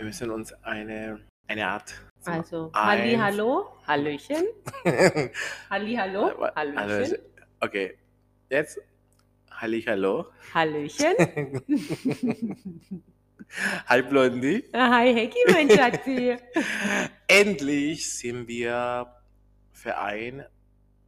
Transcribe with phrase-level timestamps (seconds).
[0.00, 1.92] wir müssen uns eine, eine Art.
[2.20, 4.46] so Also, Halli, hallo, Hallöchen.
[5.68, 6.78] Halli, hallo, Hallöchen.
[6.78, 7.16] Also,
[7.60, 7.98] okay,
[8.48, 8.80] jetzt
[9.50, 10.28] Hallo.
[10.54, 11.62] Hallöchen.
[13.88, 14.64] Hi Blondie.
[14.72, 16.34] Hi, Hecki, mein Schatzi.
[17.26, 19.06] Endlich sind wir
[19.70, 20.48] vereint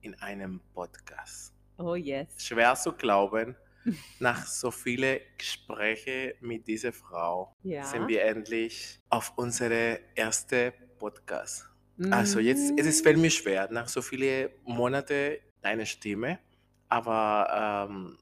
[0.03, 1.55] in einem Podcast.
[1.79, 2.29] Oh, yes.
[2.37, 3.57] Schwer zu glauben,
[4.21, 7.85] nach so vielen Gesprächen mit dieser Frau Ja.
[7.85, 11.69] sind wir endlich auf unsere erste Podcast.
[12.11, 13.05] Also jetzt, es ist, Mm.
[13.05, 16.39] fällt mir schwer, nach so vielen Monaten deine Stimme,
[16.89, 18.19] aber ähm,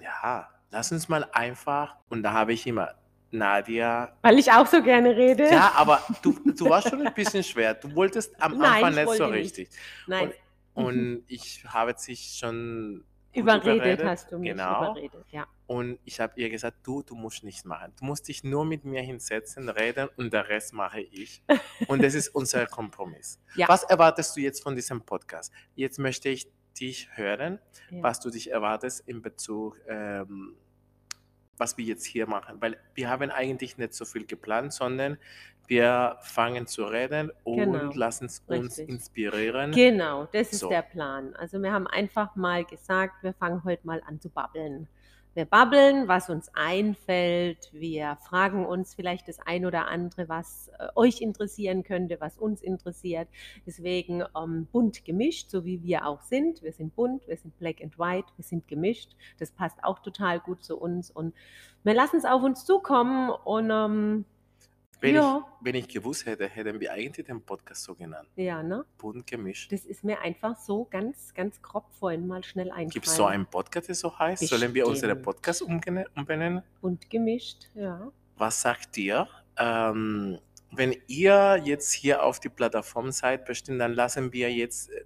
[0.00, 2.94] ja, lass uns mal einfach, und da habe ich immer
[3.32, 5.44] Nadia, Weil ich auch so gerne rede.
[5.44, 8.96] ja, aber du, du warst schon ein bisschen schwer, du wolltest am Nein, Anfang ich
[8.96, 9.58] nicht so wollte nicht.
[9.58, 9.68] richtig.
[10.06, 10.32] Nein,
[10.74, 14.50] Und ich habe dich schon gut überredet hast du mich.
[14.50, 14.92] Genau.
[14.92, 15.46] Überredet, ja.
[15.66, 17.92] Und ich habe ihr gesagt, du, du musst nichts machen.
[17.98, 21.42] Du musst dich nur mit mir hinsetzen, reden und der Rest mache ich.
[21.86, 23.40] Und das ist unser Kompromiss.
[23.54, 23.68] Ja.
[23.68, 25.52] Was erwartest du jetzt von diesem Podcast?
[25.74, 27.58] Jetzt möchte ich dich hören,
[27.90, 28.02] ja.
[28.02, 30.56] was du dich erwartest in Bezug, ähm,
[31.60, 32.56] was wir jetzt hier machen.
[32.60, 35.18] Weil wir haben eigentlich nicht so viel geplant, sondern
[35.68, 37.92] wir fangen zu reden und Genau.
[37.94, 38.88] lassen uns Richtig.
[38.88, 39.70] inspirieren.
[39.70, 40.68] Genau, das ist So.
[40.68, 41.36] der Plan.
[41.36, 44.88] Also wir haben einfach mal gesagt, wir fangen heute mal an zu babbeln.
[45.34, 47.70] Wir babbeln, was uns einfällt.
[47.72, 52.60] Wir fragen uns vielleicht das ein oder andere, was äh, euch interessieren könnte, was uns
[52.62, 53.28] interessiert.
[53.64, 56.62] Deswegen ähm, bunt gemischt, so wie wir auch sind.
[56.62, 59.14] Wir sind bunt, wir sind black and white, wir sind gemischt.
[59.38, 61.12] Das passt auch total gut zu uns.
[61.12, 61.32] Und
[61.84, 64.24] wir lassen es auf uns zukommen und ähm,
[65.00, 65.38] wenn, ja.
[65.38, 68.28] ich, wenn ich gewusst hätte, hätten wir eigentlich den Podcast so genannt.
[68.36, 68.84] ja, ne?
[68.98, 69.72] Bunt gemischt.
[69.72, 72.90] Das ist mir einfach so ganz, ganz grob vorhin mal schnell eingefallen.
[72.90, 74.46] Gibt es so einen Podcast, der so heißt?
[74.46, 75.24] Sollen wir unseren Bestimmt.
[75.24, 76.62] Podcast umbenennen?
[76.80, 78.10] Bunt gemischt, ja.
[78.36, 79.26] Was sagt ihr?
[79.58, 80.38] Ähm,
[80.72, 85.04] wenn ihr jetzt hier auf die Plattform seid, bestimmt, dann lassen wir jetzt äh,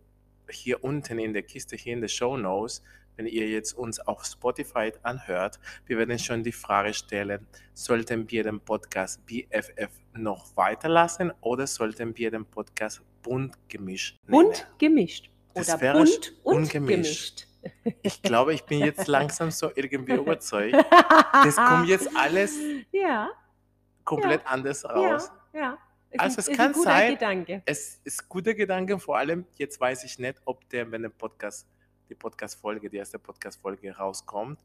[0.50, 2.82] hier unten in der Kiste, hier in der Show Notes,
[3.16, 8.42] wenn ihr jetzt uns auf Spotify anhört, wir werden schon die Frage stellen, sollten wir
[8.44, 14.44] den Podcast BFF noch weiterlassen oder sollten wir den Podcast bunt gemischt nennen?
[14.46, 15.30] Bunt gemischt.
[15.54, 17.46] Das Oder wäre bunt und ungemischt.
[17.62, 17.94] gemischt.
[18.02, 20.74] Ich glaube, ich bin jetzt langsam so irgendwie überzeugt.
[21.32, 22.54] Das kommt jetzt alles
[22.92, 23.30] Ja,
[24.04, 25.30] komplett anders ja, raus.
[25.52, 25.78] ja.
[26.10, 27.62] Ist Also es ist kann ein guter sein- Gedanke.
[27.66, 31.66] Es ist guter Gedanke, vor allem jetzt weiß ich nicht, ob der, wenn der Podcast,
[32.08, 34.60] die Podcast-Folge, die erste Podcast-Folge rauskommt,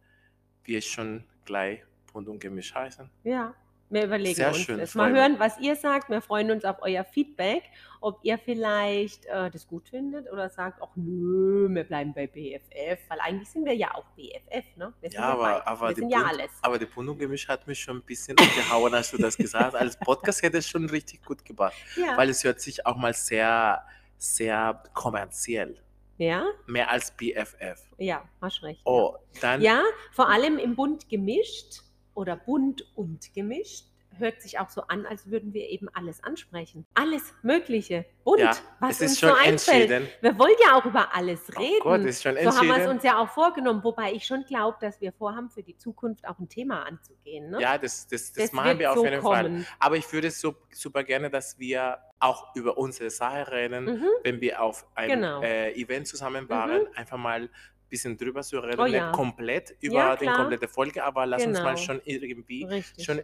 [0.64, 3.10] wir schon gleich bunt und gemischt heißen.
[3.24, 3.54] Ja,
[3.92, 4.94] wir überlegen Sehr uns schön, das.
[4.94, 6.10] Mal hören, was ihr sagt.
[6.12, 7.64] Wir freuen uns auf euer Feedback,
[8.02, 13.00] ob ihr vielleicht äh, das gut findet oder sagt, ach nö, wir bleiben bei BFF,
[13.10, 14.94] weil eigentlich sind wir ja auch BFF, ne?
[15.02, 15.66] Wir Ja, aber, beides.
[15.68, 16.52] aber, die ja alles.
[16.62, 19.74] aber die bunt und gemischt hat mich schon ein bisschen umgehauen, als du das gesagt
[19.74, 19.76] hast.
[19.76, 23.14] Als Podcast hätte es schon richtig gut gemacht, Ja, weil es hört sich auch mal
[23.16, 23.84] sehr,
[24.20, 25.82] sehr kommerziell,
[26.20, 27.82] ja, mehr als BFF.
[27.98, 28.82] ja, hast recht.
[28.86, 28.92] ja.
[28.92, 29.82] Oh, dann Ja,
[30.12, 31.82] vor allem im bunt gemischt
[32.14, 33.86] oder bunt und gemischt
[34.20, 36.86] hört sich auch so an, als würden wir eben alles ansprechen.
[36.94, 38.06] Alles Mögliche.
[38.24, 39.90] Bunt, Ja, was uns schon so einfällt.
[40.22, 41.80] Wir wollen ja auch über alles Oh reden.
[41.82, 44.78] Gott, ist schon so haben wir es uns ja auch vorgenommen, wobei ich schon glaube,
[44.82, 47.50] dass wir vorhaben, für die Zukunft auch ein Thema anzugehen.
[47.50, 47.62] Ne?
[47.62, 49.44] Ja, das, das, das, das machen wir auf so jeden Fall.
[49.46, 49.66] kommen.
[49.80, 54.08] Aber ich würde so, super gerne, dass wir auch über unsere Sache reden, Mhm.
[54.24, 55.42] wenn wir auf einem Genau.
[55.42, 57.50] äh, Event zusammen waren, einfach mal
[57.90, 59.12] bisschen drüber zu reden, Oh nicht ja.
[59.12, 61.78] komplett über Ja, die komplette Folge, aber lass uns mal Genau.
[61.86, 63.04] schon irgendwie Richtig.
[63.06, 63.22] schon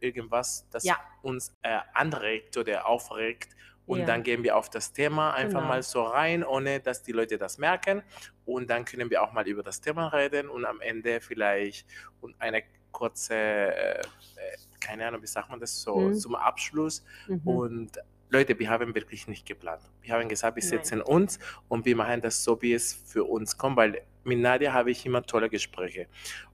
[0.00, 0.98] irgendwas, das Ja.
[1.22, 3.54] uns äh, anregt oder aufregt.
[3.86, 5.68] Und dann gehen wir auf das Thema einfach Genau.
[5.68, 8.02] mal so rein, ohne dass die Leute das merken.
[8.44, 11.86] Und dann können wir auch mal über das Thema reden und am Ende vielleicht
[12.20, 14.04] und eine kurze, äh, äh,
[14.78, 16.14] keine Ahnung, wie sagt man das so, Mhm.
[16.14, 17.02] zum Abschluss.
[17.28, 17.40] Mhm.
[17.46, 17.98] Und
[18.30, 19.80] Leute, wir haben wirklich nicht geplant.
[20.02, 20.70] Wir haben gesagt, wir Nein.
[20.70, 24.72] setzen uns und wir machen das so, wie es für uns kommt, weil mit Nadia
[24.72, 26.06] habe ich immer tolle Gespräche.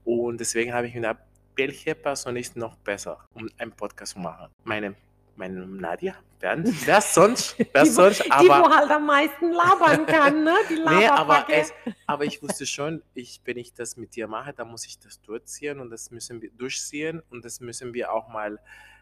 [0.05, 1.19] Und deswegen habe ich mir gedacht,
[1.57, 4.49] welche Person ist noch besser, um einen Podcast zu machen?
[4.63, 4.95] Meine,
[5.35, 6.15] meine Nadia?
[6.39, 7.57] Wer, wer sonst?
[7.73, 8.23] Wer Die, sonst?
[8.23, 10.53] die, Aber, wo halt am meisten labern kann, ne?
[10.69, 11.73] Die nee, aber, es,
[12.05, 15.19] aber ich wusste schon, ich, wenn ich das mit dir mache, dann muss ich das
[15.21, 18.59] durchziehen und das müssen wir durchziehen und das müssen wir auch mal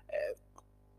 [0.08, 0.16] äh,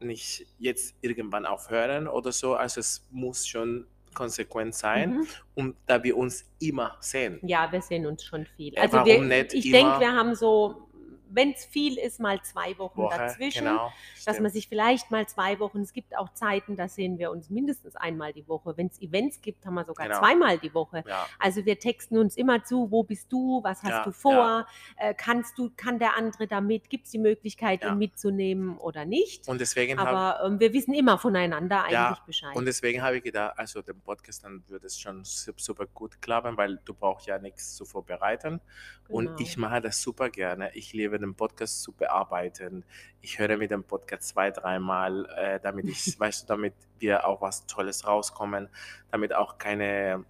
[0.01, 2.55] nicht jetzt irgendwann aufhören oder so.
[2.55, 5.27] Also es muss schon konsequent sein, Mhm.
[5.57, 7.41] und da wir uns immer sehen.
[7.43, 8.77] Ja, wir sehen uns schon viel.
[8.79, 10.89] Also warum wir, ich denke, wir haben so,
[11.35, 13.65] wenn es viel ist, mal zwei Wochen Woche, dazwischen.
[13.65, 13.93] genau.
[14.25, 17.51] Dass man sich vielleicht mal zwei Wochen, es gibt auch Zeiten, da sehen wir uns
[17.51, 18.77] mindestens einmal die Woche.
[18.77, 20.19] Wenn es Events gibt, haben wir sogar Genau.
[20.21, 21.05] zweimal die Woche.
[21.07, 24.67] ja, Also wir texten uns immer zu, wo bist du, was hast Ja, du vor,
[24.97, 27.93] äh, kannst du, kann der andere damit, gibt es die Möglichkeit, Ja.
[27.93, 29.49] ihn mitzunehmen oder nicht.
[29.49, 32.55] und deswegen Aber ähm, wir wissen immer voneinander eigentlich Ja, Bescheid.
[32.57, 36.21] Und deswegen habe ich gedacht, also den Podcast, dann würde es schon su- super gut
[36.23, 38.61] klappen, weil du brauchst ja nichts zu vorbereiten.
[39.07, 39.19] Genau.
[39.19, 40.71] Und ich mache das super gerne.
[40.75, 42.85] Ich liebe den Podcast zu bearbeiten.
[43.21, 47.41] Ich höre mir den Podcast zwei, dreimal, äh, damit ich, weißt du, damit wir auch
[47.41, 48.69] was Tolles rauskommen,
[49.11, 50.25] damit auch keine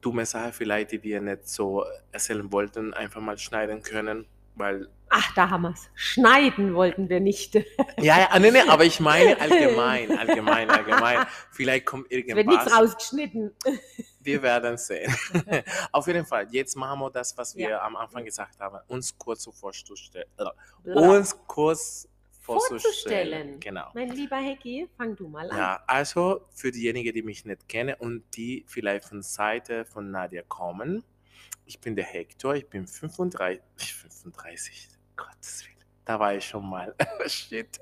[0.00, 4.26] dumme Sache vielleicht, die wir nicht so erzählen wollten, einfach mal schneiden können.
[4.54, 5.88] Weil, Ach, da haben wir es.
[5.94, 7.54] Schneiden wollten wir nicht.
[7.54, 7.64] Es
[7.98, 11.26] ja, ja, nee, nee, aber ich meine allgemein, allgemein, allgemein.
[11.52, 12.64] Vielleicht kommt wird irgendwas.
[12.64, 13.52] nichts rausgeschnitten.
[14.20, 15.14] Wir werden sehen.
[15.92, 17.82] Auf jeden Fall, jetzt machen wir das, was wir Ja.
[17.82, 18.78] am Anfang gesagt haben.
[18.88, 20.26] Uns kurz vorzustellen.
[20.36, 20.52] Bla.
[20.84, 22.08] Uns kurz
[22.40, 22.80] vorzustellen.
[22.80, 23.60] Vorzustellen.
[23.60, 23.90] Genau.
[23.94, 25.56] Mein lieber Hecki, fang du mal an.
[25.56, 30.42] Ja, also für diejenigen, die mich nicht kennen und die vielleicht von Seite von Nadia
[30.42, 31.04] kommen.
[31.66, 33.60] Ich bin der Hector, ich bin 35.
[33.94, 35.77] 35, Gottes Willen.
[36.08, 36.94] Da war ich schon mal.
[37.26, 37.80] Shit.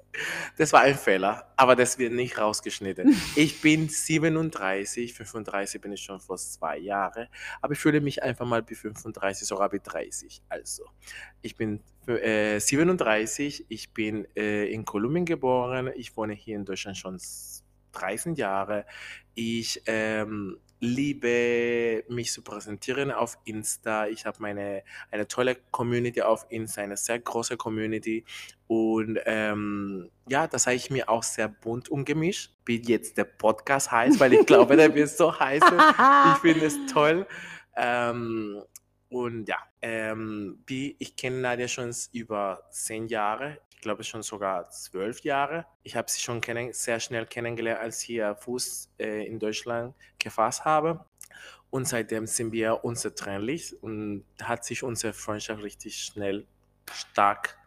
[0.57, 3.15] Das war ein Fehler, aber das wird nicht rausgeschnitten.
[3.37, 7.29] Ich bin 37, 35 bin ich schon vor zwei Jahren,
[7.63, 10.43] aber ich fühle mich einfach mal wie 35, sogar wie 30.
[10.49, 10.87] Also,
[11.41, 16.97] ich bin äh, 37, ich bin äh, in Kolumbien geboren, ich wohne hier in Deutschland
[16.99, 17.63] schon s-
[17.93, 18.87] 13 Jahre.
[19.35, 24.07] Ich ähm, liebe mich zu präsentieren auf Insta.
[24.07, 28.25] Ich habe meine eine tolle Community auf Insta, eine sehr große Community.
[28.67, 33.91] Und ähm, ja, das habe ich mir auch sehr bunt umgemischt, wie jetzt der Podcast
[33.91, 35.67] heißt, weil ich glaube, der wird so heißen.
[36.35, 37.27] Ich finde es toll.
[37.77, 38.63] Ähm,
[39.09, 44.71] und ja, ähm, wie ich kenne Nadia schon über zehn Jahre, ich glaube schon sogar
[44.71, 45.67] zwölf Jahre.
[45.83, 49.95] Ich habe sie schon kennen, sehr schnell kennengelernt, als ich hier Fuß äh, in Deutschland
[50.19, 51.05] gefasst habe.
[51.71, 56.47] Und seitdem sind wir unzertrennlich und hat sich unsere Freundschaft richtig schnell
[56.91, 57.59] stark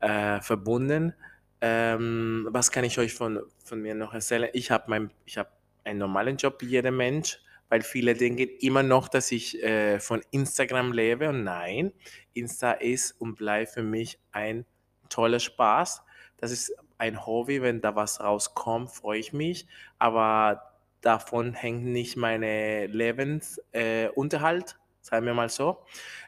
[0.00, 1.12] äh, verbunden.
[1.60, 4.48] Ähm, was kann ich euch von, von mir noch erzählen?
[4.52, 5.50] Ich habe mein, habe
[5.84, 10.22] einen normalen Job wie jeder Mensch, weil viele denken immer noch, dass ich äh, von
[10.30, 11.28] Instagram lebe.
[11.28, 11.92] Und nein,
[12.32, 14.66] Insta ist und bleibt für mich ein
[15.12, 16.02] toller Spaß.
[16.38, 19.66] Das ist ein Hobby, wenn da was rauskommt, freue ich mich.
[19.98, 25.84] Aber davon hängt nicht meine Lebensunterhalt, äh, sagen wir mal so.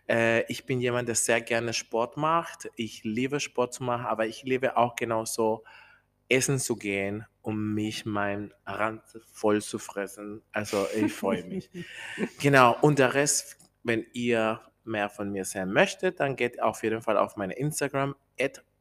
[0.09, 2.69] Äh, ich bin jemand, der sehr gerne Sport macht.
[2.77, 5.65] Ich liebe Sport zu machen, aber ich liebe auch genauso
[6.29, 9.03] essen zu gehen, um mich mein Rand
[9.33, 10.43] voll zu fressen.
[10.53, 11.71] Also ich freue mich.
[12.41, 17.03] Genau, und der Rest, wenn ihr mehr von mir sehen möchtet, dann geht auf jeden
[17.03, 18.15] Fall auf meine Instagram,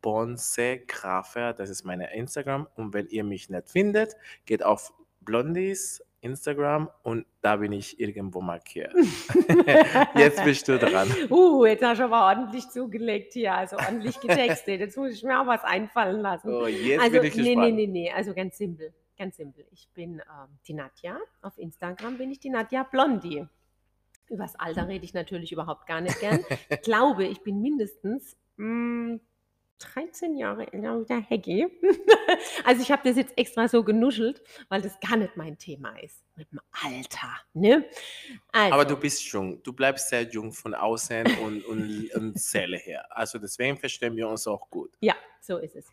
[0.03, 2.67] bonsegrafer, das ist meine Instagram.
[2.75, 4.15] Und wenn ihr mich nicht findet,
[4.45, 8.93] geht auf Blondies Instagram und da bin ich irgendwo markiert.
[10.15, 11.09] Jetzt bist du dran.
[11.29, 14.79] Uh, jetzt hast du aber ordentlich zugelegt hier, also ordentlich getextet.
[14.79, 16.49] Jetzt muss ich mir auch was einfallen lassen.
[16.49, 17.75] So, jetzt also, bin ich nee, gespannt.
[17.75, 19.65] nee, nee, nee, also ganz simpel, ganz simpel.
[19.71, 23.45] Ich bin ähm, die Nadja, auf Instagram bin ich die Nadja Blondie.
[24.29, 26.39] Übers Alter rede ich natürlich überhaupt gar nicht gern.
[26.69, 29.17] Ich glaube, ich bin mindestens mm,
[29.79, 31.67] 13 Jahre älter der Heggi.
[32.65, 36.23] also ich habe das jetzt extra so genuschelt, weil das gar nicht mein Thema ist.
[36.35, 37.85] Mit dem Alter, ne?
[38.51, 39.61] Also, Aber du bist jung.
[39.61, 43.05] Du bleibst sehr jung von außen und, und, und Seele her.
[43.09, 44.97] Also deswegen verstehen wir uns auch gut.
[45.01, 45.85] Ja, so ist es.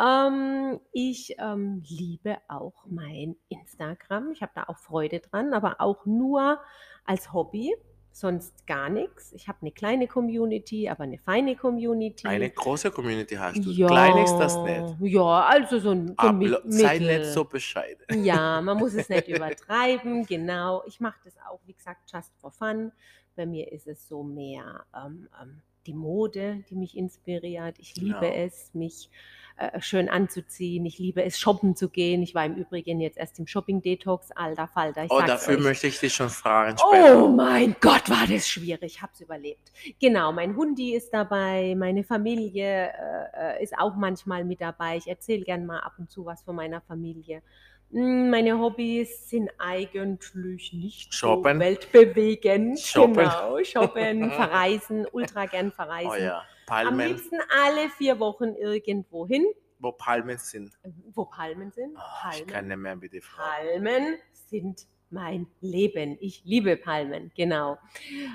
[0.00, 4.30] Ähm, ich ähm, liebe auch mein Instagram.
[4.32, 6.60] Ich habe da auch Freude dran, aber auch nur
[7.04, 7.74] als Hobby,
[8.18, 9.32] sonst gar nichts.
[9.32, 12.26] Ich habe eine kleine Community, aber eine feine Community.
[12.26, 13.70] Eine große Community hast du.
[13.70, 15.12] ja, Klein ist das nicht.
[15.12, 17.18] Ja, also so ein, so ein Aber Mi- sei Mittel.
[17.20, 18.24] nicht so bescheiden.
[18.24, 20.82] Ja, man muss es nicht übertreiben, genau.
[20.86, 22.90] Ich mache das auch, wie gesagt, just for fun.
[23.36, 27.78] Bei mir ist es so mehr ähm, ähm, die Mode, die mich inspiriert.
[27.78, 28.32] Ich liebe Genau.
[28.34, 29.10] es, mich
[29.58, 30.84] äh, schön anzuziehen.
[30.86, 32.22] Ich liebe es, shoppen zu gehen.
[32.22, 35.04] Ich war im Übrigen jetzt erst im Shopping-Detox, alter Falter.
[35.04, 35.62] Ich Oh, dafür euch.
[35.62, 37.24] möchte ich dich schon fragen später.
[37.24, 38.96] Oh mein Gott, war das schwierig.
[38.96, 39.72] Ich habe es überlebt.
[40.00, 44.96] Genau, mein Hundi ist dabei, meine Familie äh, äh, ist auch manchmal mit dabei.
[44.98, 47.42] Ich erzähle gern mal ab und zu was von meiner Familie.
[47.90, 51.54] Mm, Meine Hobbys sind eigentlich nicht Shoppen.
[51.54, 52.78] so weltbewegend.
[52.80, 53.14] Shoppen.
[53.14, 56.10] Genau, shoppen, verreisen, ultra gern verreisen.
[56.10, 59.46] Oh ja, Am Palmen, liebsten alle vier Wochen irgendwo hin,
[59.78, 60.72] wo Palmen sind.
[61.14, 61.96] wo Palmen sind.
[61.96, 62.00] Oh,
[62.32, 62.46] ich Palmen.
[62.48, 63.66] kann nicht mehr mit dir fragen.
[63.82, 66.16] Palmen sind mein Leben.
[66.20, 67.78] Ich liebe Palmen, genau.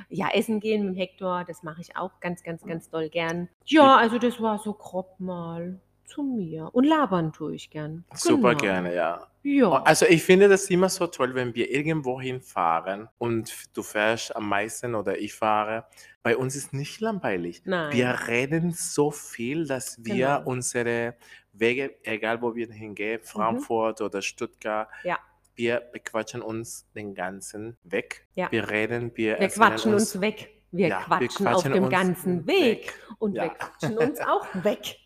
[0.10, 3.50] Ja, essen gehen mit Hector, das mache ich auch ganz, ganz, ganz doll gern.
[3.66, 6.70] Ja, also das war so grob mal zu mir.
[6.74, 8.06] Und labern tue ich gern.
[8.14, 8.62] Super Genau.
[8.62, 9.28] gerne, ja.
[9.44, 9.82] Ja.
[9.84, 14.48] Also ich finde das immer so toll, wenn wir irgendwo hinfahren und du fährst am
[14.48, 15.86] meisten oder ich fahre.
[16.24, 17.64] Bei uns ist nicht langweilig.
[17.66, 17.94] Nein.
[17.94, 20.42] Wir reden so viel, dass wir Genau.
[20.42, 20.48] Mhm.
[20.48, 21.16] unsere
[21.54, 25.18] Wege, egal wo wir hingehen, Frankfurt oder Stuttgart, Ja.
[25.56, 28.28] wir bequatschen uns den ganzen weg.
[28.36, 28.52] Ja.
[28.52, 30.50] Wir reden, wir, Wir quatschen uns weg.
[30.72, 32.86] Wir Ja, wir quatschen auf quatschen dem uns ganzen Weg.
[32.86, 32.94] weg.
[33.20, 34.98] Und wir quatschen uns auch weg.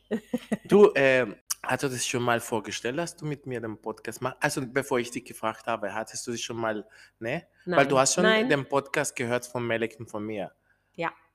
[0.65, 4.38] Du, ähm, hast du das schon mal vorgestellt, dass du mit mir den Podcast machst?
[4.41, 6.86] Also bevor ich dich gefragt habe, hattest du dich schon mal,
[7.19, 7.48] ne?
[7.65, 8.01] Weil du Nein.
[8.01, 8.50] hast schon Nein.
[8.50, 10.51] den Podcast gehört von Melek und von mir.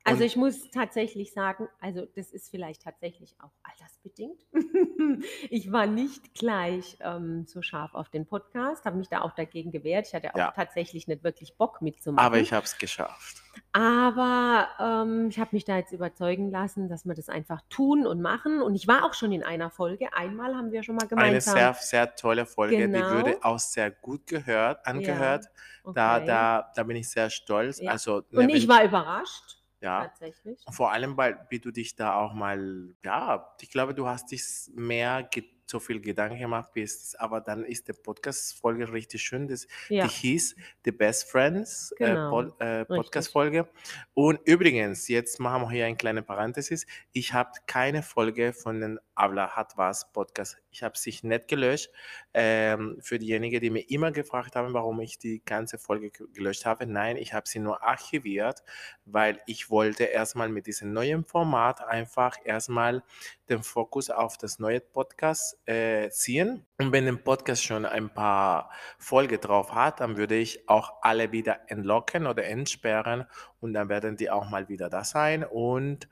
[0.06, 4.40] Ja, also ich muss tatsächlich sagen, also das ist vielleicht tatsächlich auch altersbedingt.
[5.50, 9.70] ich war nicht gleich ähm, so scharf auf den Podcast, habe mich da auch dagegen
[9.72, 10.06] gewehrt.
[10.08, 10.52] Ich hatte auch Ja.
[10.52, 12.24] tatsächlich nicht wirklich Bock mitzumachen.
[12.26, 13.42] Aber ich habe es geschafft.
[13.72, 18.22] Aber ähm, ich habe mich da jetzt überzeugen lassen, dass wir das einfach tun und
[18.22, 18.62] machen.
[18.62, 20.12] Und ich war auch schon in einer Folge.
[20.14, 21.54] Einmal haben wir schon mal Eine gemeinsam.
[21.56, 22.76] sehr, sehr tolle Folge.
[22.76, 23.10] Die Genau.
[23.10, 25.46] würde auch sehr gut gehört, angehört.
[25.94, 26.26] Da, okay.
[26.26, 27.80] da, da bin ich sehr stolz.
[27.80, 27.90] Ja.
[27.92, 30.64] Also, ne, und wenn ich war überrascht, ja, tatsächlich.
[30.70, 34.42] vor allem, weil wie du dich da auch mal, ja, ich glaube, du hast dich
[34.74, 39.48] mehr ge so viel Gedanken gemacht bist, aber dann ist die Podcast-Folge richtig schön.
[39.48, 43.68] Das, Ja, Die hieß The Best Friends äh, Genau, Pod, äh, Podcast-Folge.
[44.14, 46.86] Und übrigens, jetzt machen wir hier eine kleine Parenthesis.
[47.12, 50.56] Ich habe keine Folge von den Avla hat was Podcast.
[50.70, 51.90] Ich habe sich nicht gelöscht.
[52.32, 56.64] Ähm, für diejenigen, die mir immer gefragt haben, warum ich die ganze Folge ge- gelöscht
[56.64, 56.86] habe.
[56.86, 58.62] Nein, ich habe sie nur archiviert,
[59.04, 63.02] weil ich wollte erstmal mit diesem neuen Format einfach erstmal
[63.48, 66.66] den Fokus auf das neue Podcast äh, ziehen.
[66.78, 71.30] Und wenn der Podcast schon ein paar Folge drauf hat, dann würde ich auch alle
[71.30, 73.24] wieder entlocken oder entsperren
[73.60, 75.44] und dann werden die auch mal wieder da sein.
[75.44, 76.08] Und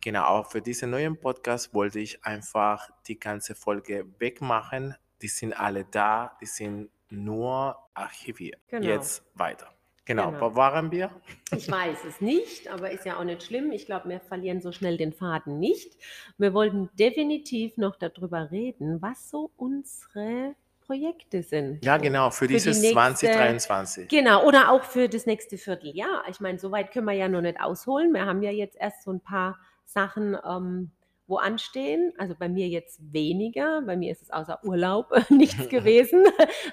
[0.00, 4.94] genau, auch für diesen neuen Podcast wollte ich einfach die ganze Folge wegmachen.
[5.20, 8.60] Die sind alle da, die sind nur archiviert.
[8.68, 8.86] Genau.
[8.86, 9.74] Jetzt weiter.
[10.04, 10.50] Genau, Genau.
[10.50, 11.10] wo waren wir?
[11.56, 13.70] Ich weiß es nicht, aber ist ja auch nicht schlimm.
[13.70, 15.96] Ich glaube, wir verlieren so schnell den Faden nicht.
[16.38, 21.84] Wir wollten definitiv noch darüber reden, was so unsere Projekte sind.
[21.84, 24.08] Ja, genau, für, die dieses nächste- 2023.
[24.08, 26.24] Genau, oder auch für das nächste Vierteljahr.
[26.28, 28.12] Ich meine, so weit können wir ja noch nicht ausholen.
[28.12, 30.90] Wir haben ja jetzt erst so ein paar Sachen, ähm,
[31.26, 32.12] wo anstehen.
[32.18, 33.82] Also bei mir jetzt weniger.
[33.82, 36.24] Bei mir ist es außer Urlaub nichts gewesen.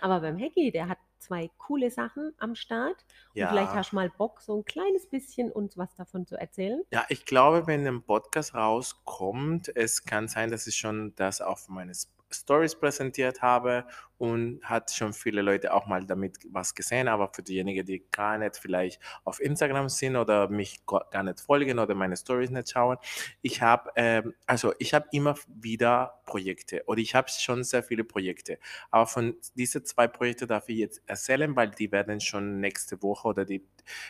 [0.02, 3.06] Aber beim Hecki, der hat zwei coole Sachen am Start.
[3.36, 3.76] Und vielleicht Ja.
[3.76, 6.82] hast du mal Bock, so ein kleines bisschen uns was davon zu erzählen.
[6.92, 11.68] Ja, ich glaube, wenn ein Podcast rauskommt, es kann sein, dass ich schon das auf
[11.70, 11.94] meine
[12.32, 13.86] Stories präsentiert habe
[14.20, 18.38] und hat schon viele Leute auch mal damit was gesehen, aber für diejenigen, die gar
[18.38, 22.98] nicht vielleicht auf Instagram sind oder mich gar nicht folgen oder meine Stories nicht schauen,
[23.42, 28.04] ich habe ähm, also ich habe immer wieder Projekte oder ich habe schon sehr viele
[28.04, 28.60] Projekte,
[28.92, 33.30] aber von diesen zwei Projekten darf ich jetzt erzählen, weil die werden schon nächste Woche
[33.30, 33.66] oder die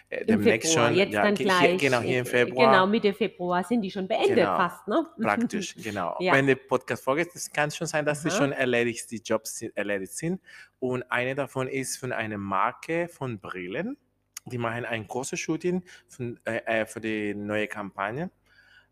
[0.09, 1.59] äh, demnächst schon jetzt ja, dann ge- gleich.
[1.69, 4.57] hier, genau hier im äh, Februar Genau, Mitte Februar sind die schon beendet Genau.
[4.57, 5.05] fast, ne?
[5.21, 6.15] Praktisch, genau.
[6.19, 6.33] Ja.
[6.33, 8.37] Wenn der Podcast vorgeht, es kann schon sein, dass sie Aha.
[8.37, 10.41] schon erledigt, die Jobs sind, erledigt sind.
[10.79, 13.97] Und eine davon ist von einer Marke von Brillen.
[14.45, 18.31] Die machen ein großes Shooting von, äh, äh, für die neue Kampagne.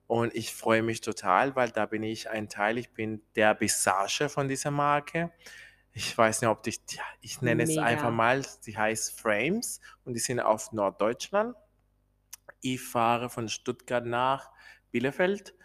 [0.08, 2.78] Und ich freue mich total, weil da bin ich ein Teil.
[2.78, 5.32] Ich bin der Visage von dieser Marke.
[5.94, 7.84] Ich weiß nicht, ob ich, ja, ich nenne es Mega.
[7.84, 11.56] einfach mal, die heißt Frames und die sind auf Norddeutschland.
[12.62, 14.52] Ich fahre von Stuttgart nach
[14.92, 15.56] Bielefeld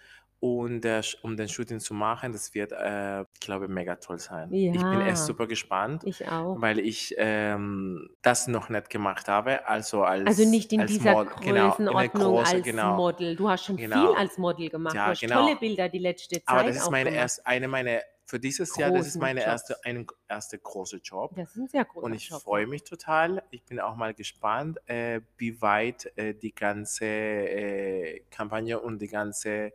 [0.44, 4.52] und äh, um den Shooting zu machen, das wird, äh, ich glaube, mega toll sein.
[4.52, 5.06] Ich bin Ja.
[5.06, 6.60] echt super gespannt, Ich auch.
[6.60, 9.68] weil ich ähm, das noch nicht gemacht habe.
[9.68, 12.96] Also als Also nicht in als dieser Mod- genau, Größenordnung große- als genau.
[12.96, 13.36] Model.
[13.36, 14.08] Du hast schon Genau.
[14.08, 14.96] viel als Model gemacht.
[14.96, 15.42] Ja, du hast genau.
[15.46, 18.90] tolle Bilder die letzte Zeit Aber das ist meine erste, eine meiner, für dieses Jahr,
[18.90, 19.52] das ist meine Jobs.
[19.70, 21.36] erste, ein erste große Job.
[21.36, 23.44] Das ist ein sehr großer Und ich freue mich total.
[23.50, 29.08] Ich bin auch mal gespannt, äh, wie weit äh, die ganze äh, Kampagne und die
[29.08, 29.72] ganze,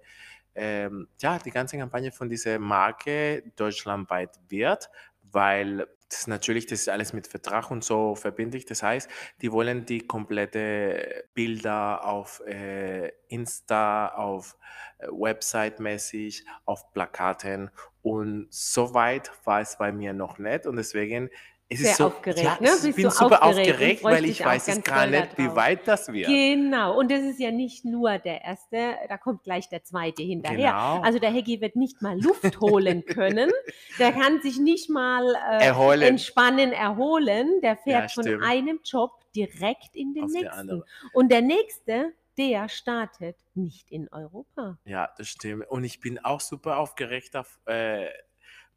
[0.58, 4.90] ähm, ja, die ganze Kampagne von dieser Marke deutschlandweit wird,
[5.22, 8.66] weil das natürlich, das ist alles mit Vertrag und so verbindlich.
[8.66, 9.10] Das heißt,
[9.42, 14.58] die wollen die komplette Bilder auf äh, Insta, auf
[15.00, 17.70] äh, Website-mäßig, auf Plakaten
[18.02, 21.30] und so weit war es bei mir noch nicht und deswegen
[21.70, 22.70] Es Sehr ist so, aufgeregt, ja, ne?
[22.78, 26.12] ich bin du super aufgeregt aufgeregt, weil ich weiß es gar nicht, wie weit das
[26.12, 26.28] wird.
[26.28, 30.72] Genau, und das ist ja nicht nur der erste, da kommt gleich der zweite hinterher.
[30.72, 31.02] Genau.
[31.02, 33.52] Also der Heggi wird nicht mal Luft holen können,
[34.00, 36.04] der kann sich nicht mal äh, Erholen.
[36.04, 38.44] entspannen, erholen, der fährt von stimmt.
[38.44, 40.84] einem Job direkt in den Auf nächsten.
[41.12, 44.78] Und der nächste, der startet nicht in Europa.
[44.86, 45.68] Ja, das stimmt.
[45.70, 48.08] Und ich bin auch super aufgeregt auf, äh,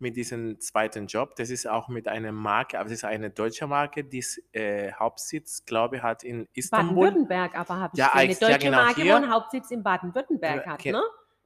[0.01, 1.37] mit diesem zweiten Job.
[1.37, 5.65] Das ist auch mit einer Marke, aber es ist eine deutsche Marke, die äh, Hauptsitz,
[5.65, 7.07] glaube ich, hat in Istanbul.
[7.09, 8.13] Baden-Württemberg aber habe ich Ja.
[8.15, 9.13] Eine ex- ja, deutsche genau, Marke, hier.
[9.13, 11.03] wo einen Hauptsitz in Baden-Württemberg hat, ke- ne?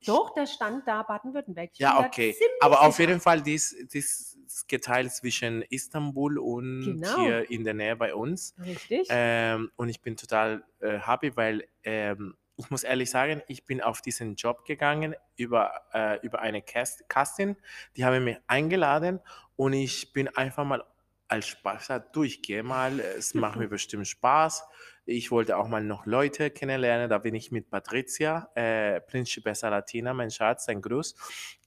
[0.06, 1.70] Doch, da stand da Baden-Württemberg.
[1.76, 2.36] Ja, okay.
[2.60, 7.16] Aber auf jeden Fall, dies, dies ist geteilt zwischen Istanbul und Genau.
[7.22, 8.54] hier in der Nähe bei uns.
[8.62, 9.06] Richtig.
[9.08, 13.80] Ähm, und ich bin total äh, happy, weil ähm, ich muss ehrlich sagen, ich bin
[13.80, 17.56] auf diesen Job gegangen über, äh, über eine Cast Casting.
[17.96, 19.20] Die haben mich eingeladen
[19.56, 20.84] und ich bin einfach mal
[21.28, 23.00] als Spaß gesagt, durchgehe mal.
[23.00, 24.64] Es macht mir bestimmt Spaß.
[25.06, 27.10] Ich wollte auch mal noch Leute kennenlernen.
[27.10, 31.14] Da bin ich mit Patricia, äh, Principessa Latina, mein Schatz, ein Gruß,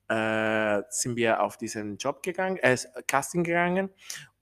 [0.10, 2.78] äh, sind wir auf diesen Job gegangen, äh,
[3.08, 3.90] Casting gegangen.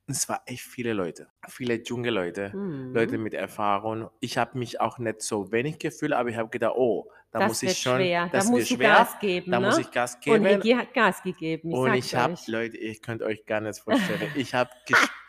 [0.07, 2.55] Und es war echt viele Leute, viele junge Leute.
[2.55, 2.93] Mhm.
[2.93, 4.09] Leute mit Erfahrung.
[4.19, 7.47] Ich habe mich auch nicht so wenig gefühlt, aber ich habe gedacht, oh, da das
[7.50, 8.29] muss ich schon, schwer.
[8.31, 9.51] das da du schwer, Gas geben.
[9.51, 9.65] da ne?
[9.67, 10.45] muss ich Gas Und geben.
[10.45, 11.69] Higi hat Gas gegeben.
[11.69, 12.35] Ich Und ich habe.
[12.47, 14.69] Leute, ihr könnt euch gar nicht vorstellen, ich habe,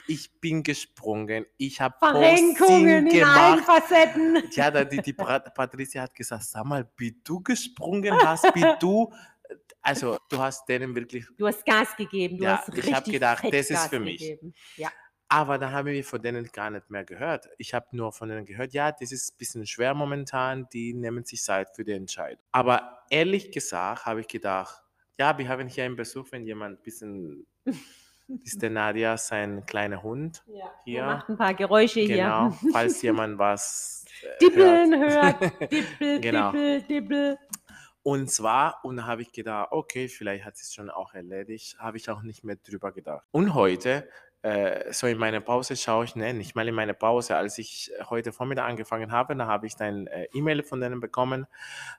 [0.06, 4.42] ich bin gesprungen, ich habe Verrenkungen in allen Facetten.
[4.52, 9.12] Ja, die, die Pat- Patricia hat gesagt, sag mal, wie du gesprungen hast, wie du,
[9.86, 12.38] also du hast denen wirklich Du hast Gas gegeben.
[12.38, 14.18] Du Ja, hast ich richtig hab gedacht, fett das ist für mich.
[14.20, 14.52] Gegeben.
[14.76, 14.90] Ja.
[15.28, 17.48] Aber dann haben wir von denen gar nicht mehr gehört.
[17.58, 21.24] Ich habe nur von denen gehört, ja, das ist ein bisschen schwer momentan, die nehmen
[21.24, 22.44] sich Zeit für die Entscheidung.
[22.52, 24.82] Aber ehrlich gesagt habe ich gedacht,
[25.18, 27.46] ja, wir haben hier einen Besuch, wenn jemand ein bisschen,
[28.44, 30.44] ist der Nadia sein kleiner Hund.
[30.46, 30.70] ja.
[30.84, 31.00] Hier.
[31.00, 32.70] Er macht ein paar Geräusche Genau, hier.
[32.72, 35.40] falls jemand was äh, Dippeln hört.
[35.72, 36.52] Dippel, Genau.
[36.52, 37.38] dippel, dippel.
[38.06, 41.96] Und zwar, und da habe ich gedacht, okay, vielleicht hat es schon auch erledigt, habe
[41.96, 43.26] ich auch nicht mehr drüber gedacht.
[43.32, 44.08] Und heute,
[44.42, 47.90] äh, so in meiner Pause schaue ich, ne, nicht mal in meiner Pause, als ich
[48.10, 51.46] heute Vormittag angefangen habe, da habe ich dein äh, E-Mail von denen bekommen,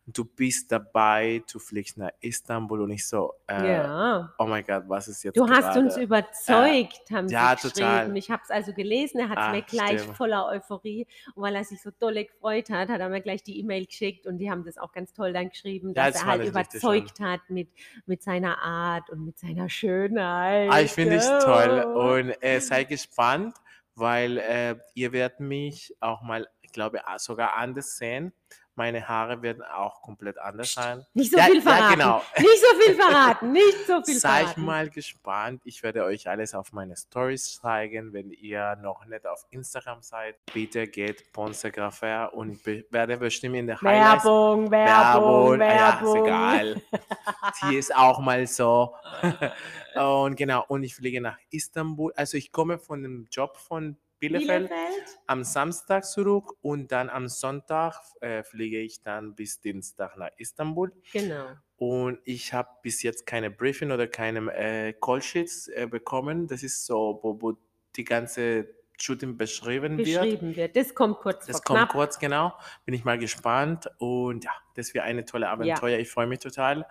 [0.05, 4.33] du bist dabei, du fliegst nach Istanbul und ich so, äh, ja.
[4.37, 5.79] oh mein Gott, was ist jetzt Du hast gerade?
[5.79, 7.97] uns überzeugt, haben ja, sie total.
[7.99, 8.15] geschrieben.
[8.15, 10.17] Ich habe es also gelesen, er hat es Ah, mir gleich stimmt.
[10.17, 11.07] voller Euphorie.
[11.35, 14.25] Und weil er sich so dolle gefreut hat, hat er mir gleich die E-Mail geschickt
[14.27, 17.19] und die haben das auch ganz toll dann geschrieben, Ja, dass das er halt überzeugt
[17.19, 17.69] hat mit,
[18.05, 20.69] mit seiner Art und mit seiner Schönheit.
[20.71, 22.26] Ah, ich finde es toll Oh.
[22.27, 23.55] Und äh, sei gespannt,
[23.95, 28.33] weil äh, ihr werdet mich auch mal, ich glaube, sogar anders sehen.
[28.77, 31.03] Meine Haare werden auch komplett anders sein.
[31.15, 31.93] Nicht so Ja, viel ja, verraten.
[31.99, 32.21] genau.
[32.37, 33.51] Nicht so viel verraten.
[33.51, 34.65] Nicht so viel Seid verraten.
[34.65, 35.61] mal gespannt.
[35.65, 38.13] Ich werde euch alles auf meine Stories zeigen.
[38.13, 43.55] Wenn ihr noch nicht auf Instagram seid, bitte geht Ponce Graffer und be werde bestimmt
[43.55, 46.15] in der Highlights Werbung, Werbung, Werbung, ah ja, Werbung.
[46.15, 46.81] ist egal.
[47.71, 48.95] Die ist auch mal so.
[49.95, 52.13] und genau, und ich fliege nach Istanbul.
[52.15, 55.19] Also ich komme von dem Job von Bielefeld, Bielefeld?
[55.27, 60.91] am Samstag zurück und dann am Sonntag äh, fliege ich dann bis Dienstag nach Istanbul.
[61.11, 61.47] Genau.
[61.77, 66.47] Und ich habe bis jetzt keine Briefing oder keine äh, Callsheets äh, bekommen.
[66.47, 67.57] Das ist so, wo, wo
[67.95, 68.67] die ganze
[68.99, 70.21] Shooting beschrieben wird.
[70.21, 70.75] Beschrieben wird.
[70.75, 71.89] Das kommt kurz Das kommt knapp.
[71.91, 72.53] kurz, genau.
[72.85, 73.89] Bin ich mal gespannt.
[73.99, 75.99] Und ja, das wird eine tolle Abenteuer.
[75.99, 76.87] Ich freue mich total.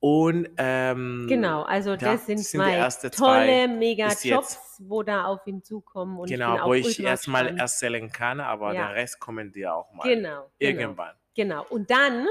[0.00, 5.02] Und ähm, Genau, also ja, das sind das sind die zwei ersten tolle Mega-Jobs, wo
[5.02, 6.18] da auf ihn zukommen.
[6.18, 8.86] Und ich genau, auch wo ich erstmal erzählen kann, aber Ja.
[8.86, 10.04] der Rest kommen dir auch mal.
[10.04, 11.14] Genau, genau, Irgendwann.
[11.34, 11.66] genau.
[11.68, 12.26] Und dann,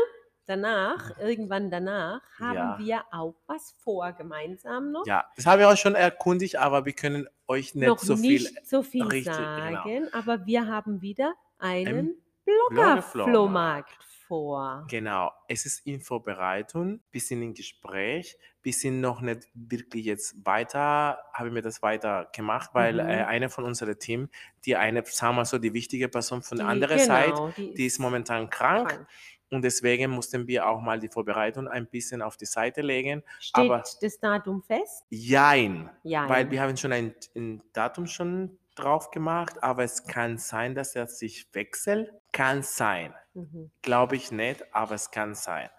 [0.48, 2.78] danach, irgendwann danach, haben Ja.
[2.80, 5.06] wir auch was vor gemeinsam noch.
[5.06, 8.48] Ja, das habe ich auch schon erkundigt, aber wir können euch nicht noch so nicht
[8.48, 10.08] viel so viel richtig, sagen, genau.
[10.14, 13.92] aber wir haben wieder einen Bloggerflohmarkt.
[14.30, 14.86] Vor.
[14.88, 20.46] Genau, es ist in Vorbereitung, wir sind im Gespräch, wir sind noch nicht wirklich jetzt
[20.46, 23.10] weiter, haben wir das weiter gemacht, weil Mhm.
[23.10, 24.30] äh, eine von unserem Team,
[24.66, 27.86] die eine, sagen wir so, die wichtige Person von der Die- anderen Seite, genau, die
[27.88, 29.08] ist momentan krank, krank.
[29.50, 33.24] und deswegen mussten wir auch mal die Vorbereitung ein bisschen auf die Seite legen.
[33.40, 35.06] Steht Aber- das Datum fest?
[35.10, 36.30] Jein, Ja.
[36.30, 40.96] weil wir haben schon ein, ein Datum schon drauf gemacht, aber es kann sein, dass
[40.96, 42.14] er sich wechselt.
[42.32, 43.14] Kann sein.
[43.34, 43.72] Mhm.
[43.82, 45.70] Glaube ich nicht, aber es kann sein.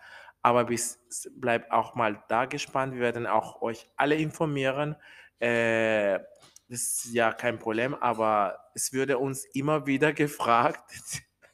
[0.43, 0.99] Aber bis
[1.37, 2.95] bleibt auch mal da gespannt.
[2.95, 4.97] Wir werden auch euch alle informieren.
[5.39, 6.19] Äh,
[6.69, 10.85] das ist ja kein Problem, aber es würde uns immer wieder gefragt,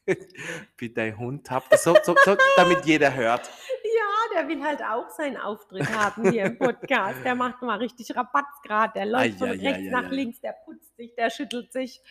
[0.76, 1.76] wie dein Hund habt.
[1.78, 3.46] So, so, so, damit jeder hört.
[3.46, 7.24] Ja, der will halt auch seinen Auftritt haben hier im Podcast.
[7.24, 8.92] Der macht mal richtig Rabatz gerade.
[8.94, 10.14] Der läuft von Ei, ei, ei, rechts ei, nach ei.
[10.14, 12.02] links, der putzt sich, der schüttelt sich.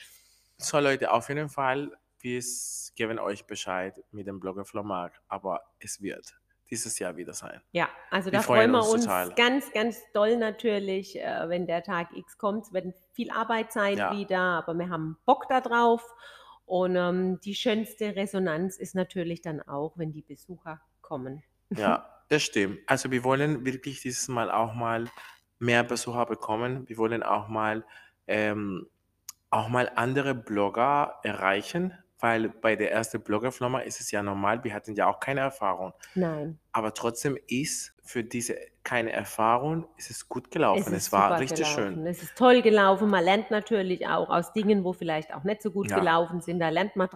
[0.57, 2.41] So Leute, auf jeden Fall, wir
[2.95, 6.35] geben euch Bescheid mit dem Blogger Flomag, aber es wird
[6.71, 7.61] dieses Jahr wieder sein.
[7.71, 9.33] Ja, also Wir da freuen wir uns uns total.
[9.35, 12.65] ganz, ganz doll natürlich, äh, wenn der Tag X kommt.
[12.65, 14.11] Es wird viel Arbeit sein Ja.
[14.17, 16.03] wieder, aber wir haben Bock da drauf.
[16.65, 21.43] Und ähm, die schönste Resonanz ist natürlich dann auch, wenn die Besucher kommen.
[21.77, 22.79] Ja, das stimmt.
[22.87, 25.07] Also wir wollen wirklich dieses Mal auch mal
[25.59, 26.89] mehr Besucher bekommen.
[26.89, 27.85] Wir wollen auch mal
[28.27, 28.87] ähm,
[29.51, 31.93] auch mal andere Blogger erreichen,
[32.25, 35.93] weil bei der ersten Bloggerfirma ist es ja normal, wir hatten ja auch keine Erfahrung.
[36.15, 40.91] Nein, Aber trotzdem ist für diese keine Erfahrung, ist es gut gelaufen.
[40.93, 41.95] Es, ist war richtig gelaufen.
[41.97, 42.07] schön.
[42.07, 43.09] Es ist toll gelaufen.
[43.11, 45.99] Man lernt natürlich auch aus Dingen, wo vielleicht auch nicht so gut Ja.
[45.99, 46.59] gelaufen sind.
[46.59, 47.09] Da lernt man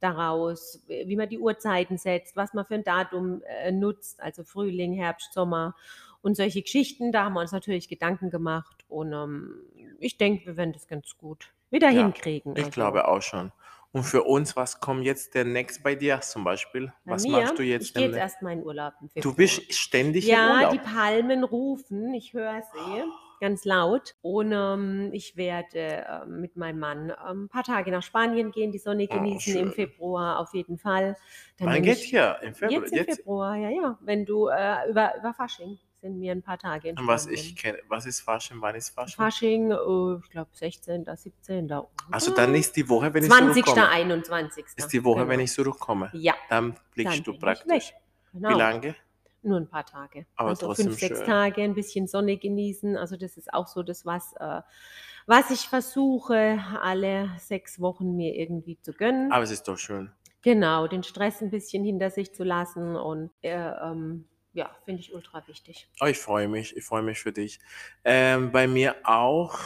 [0.00, 4.94] daraus, wie man die Uhrzeiten setzt, was man für ein Datum äh, nutzt, also Frühling,
[4.94, 5.74] Herbst, Sommer
[6.22, 7.12] und solche Geschichten.
[7.12, 9.54] Da haben wir uns natürlich Gedanken gemacht und ähm,
[9.98, 12.56] ich denke, wir werden das ganz gut wieder Ja, hinkriegen.
[12.56, 13.52] Ich Also glaube auch schon.
[13.92, 16.92] Und für uns, was kommt jetzt der next bei dir zum Beispiel?
[17.04, 17.86] bei Was mir, machst du jetzt?
[17.88, 18.34] ich gehe jetzt demnächst?
[18.34, 20.84] erst mal in Urlaub im Du bist ständig Ja, im die Urlaub.
[20.94, 23.02] Palmen rufen, ich höre sie
[23.40, 24.14] ganz laut.
[24.22, 28.70] Und ähm, ich werde ähm, mit meinem Mann ähm, ein paar Tage nach Spanien gehen,
[28.70, 29.72] die Sonne Oh, genießen im schön.
[29.72, 31.16] Februar auf jeden Fall.
[31.58, 32.38] Dann Wann nehme geht ich ihr?
[32.42, 32.82] Im Februar?
[32.82, 33.16] jetzt im Jetzt?
[33.16, 33.98] Februar, ja, ja.
[34.02, 37.78] Wenn du äh, über, über Fasching sind wir ein paar Tage in was ich kenne,
[37.88, 38.56] was ist Fasching?
[38.60, 39.16] Wann ist Fasching?
[39.16, 41.72] Fasching, äh, ich glaube 16., 17.
[42.10, 43.88] Also dann ist die Woche, wenn ich 20., zurückkomme.
[43.88, 44.64] 21.
[44.76, 45.28] Ist die Woche, genau.
[45.30, 46.10] wenn ich zurückkomme.
[46.14, 47.94] Ja, Dann dann blickst du bin ich praktisch.
[48.32, 48.50] Genau.
[48.50, 48.94] Wie lange?
[49.42, 50.26] Nur ein paar Tage.
[50.36, 51.26] Aber also trotzdem fünf, sechs schön.
[51.26, 52.96] Tage, ein bisschen Sonne genießen.
[52.96, 54.60] Also das ist auch so das, was, äh,
[55.26, 59.32] was ich versuche, alle sechs Wochen mir irgendwie zu gönnen.
[59.32, 60.12] Aber es ist doch schön.
[60.42, 65.14] Genau, den Stress ein bisschen hinter sich zu lassen und äh, ähm, ja, finde ich
[65.14, 65.88] ultra wichtig.
[66.00, 67.60] Oh, ich freue mich, ich freue mich für dich.
[68.04, 69.58] Ähm, bei mir auch.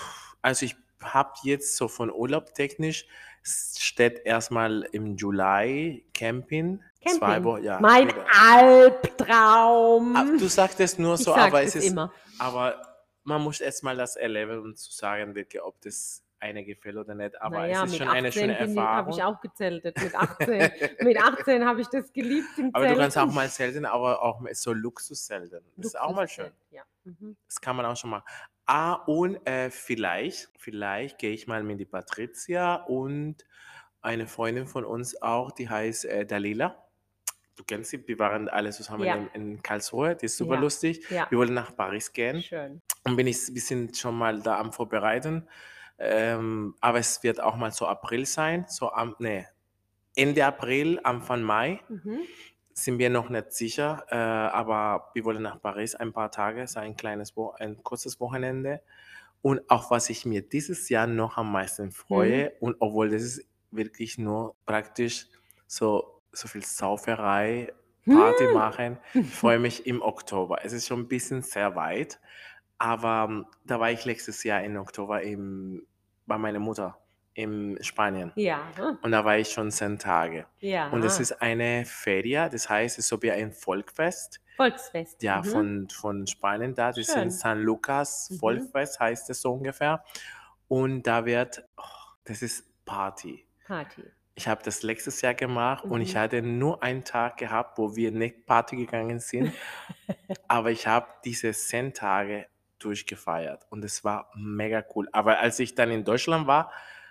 [0.42, 3.06] Also ich habe jetzt so von Urlaub technisch,
[3.42, 6.82] es steht erstmal im Juli Camping.
[7.06, 7.44] Zwei Camping.
[7.44, 7.80] Wochen, ja.
[7.80, 8.24] mein wieder.
[8.32, 10.16] Albtraum.
[10.16, 12.12] Ah, Du sagst es nur so, aber es ist, immer.
[12.38, 12.80] aber
[13.24, 17.40] man muss erstmal das erleben, um zu sagen, wirklich, ob das eine gefällt oder nicht.
[17.40, 18.86] Aber naja, es ist schon eine 18 schöne Erfahrung.
[18.86, 19.96] habe ich auch gezeltet.
[20.02, 20.70] Mit 18,
[21.00, 23.34] mit 18 habe ich das geliebt im aber du kannst auch Zelten.
[23.34, 25.64] mal selten, aber auch so Luxus selten.
[25.76, 26.50] Das ist auch mal schön.
[26.70, 26.82] Ja.
[27.04, 27.36] Mhm.
[27.46, 28.22] Das kann man auch schon mal.
[28.66, 33.44] Ah, und äh, vielleicht, vielleicht gehe ich mal mit die Patricia und
[34.02, 36.76] eine Freundin von uns auch, die heißt äh, Dalila.
[37.56, 39.14] Du kennst sie, wir waren alle zusammen Ja.
[39.14, 40.60] in, in Karlsruhe, die ist super Ja.
[40.60, 41.08] lustig.
[41.10, 42.82] Ja, Wir wollen nach Paris gehen schön.
[43.04, 45.46] und bin ich ein bisschen schon mal da am Vorbereiten.
[45.98, 49.46] Ähm, aber es wird auch mal so April sein, so am, nee,
[50.16, 52.20] Ende April, Anfang Mai Mhm.
[52.72, 56.80] sind wir noch nicht sicher, äh, aber wir wollen nach Paris ein paar Tage, so
[56.80, 58.80] ein kleines, Wo ein kurzes Wochenende.
[59.42, 63.46] Und auch was ich mir dieses Jahr noch am meisten freue, und obwohl das ist
[63.70, 65.26] wirklich nur praktisch
[65.66, 67.72] so, so viel Sauferei,
[68.08, 70.58] Party machen, ich freue mich im Oktober.
[70.64, 72.20] Es ist schon ein bisschen sehr weit,
[72.78, 75.86] aber ähm, da war ich letztes Jahr im Oktober im,
[76.26, 76.98] bei meiner Mutter
[77.36, 78.30] in Spanien.
[78.36, 78.62] Ja,
[79.02, 80.46] Und da war ich schon zehn Tage.
[80.60, 80.88] ja.
[80.90, 85.20] Und es ist eine Feria, das heißt, es ist so wie ein Volkfest, Volksfest.
[85.22, 85.44] ja, mhm.
[85.44, 86.92] von, von Spanien da.
[86.92, 88.38] Das ist San Lucas Mhm.
[88.38, 90.04] Volkfest, heißt es so ungefähr.
[90.68, 91.82] Und da wird, oh,
[92.24, 93.44] das ist Party.
[93.66, 94.04] Party.
[94.36, 96.18] Ich habe das letztes Jahr gemacht und ich Mhm.
[96.18, 99.52] hatte nur einen Tag gehabt, wo wir nicht Party gegangen sind.
[100.48, 102.46] aber ich habe diese zehn Tage
[102.84, 105.08] durchgefeiert und es war mega cool.
[105.12, 106.70] Aber als ich dann in Deutschland war,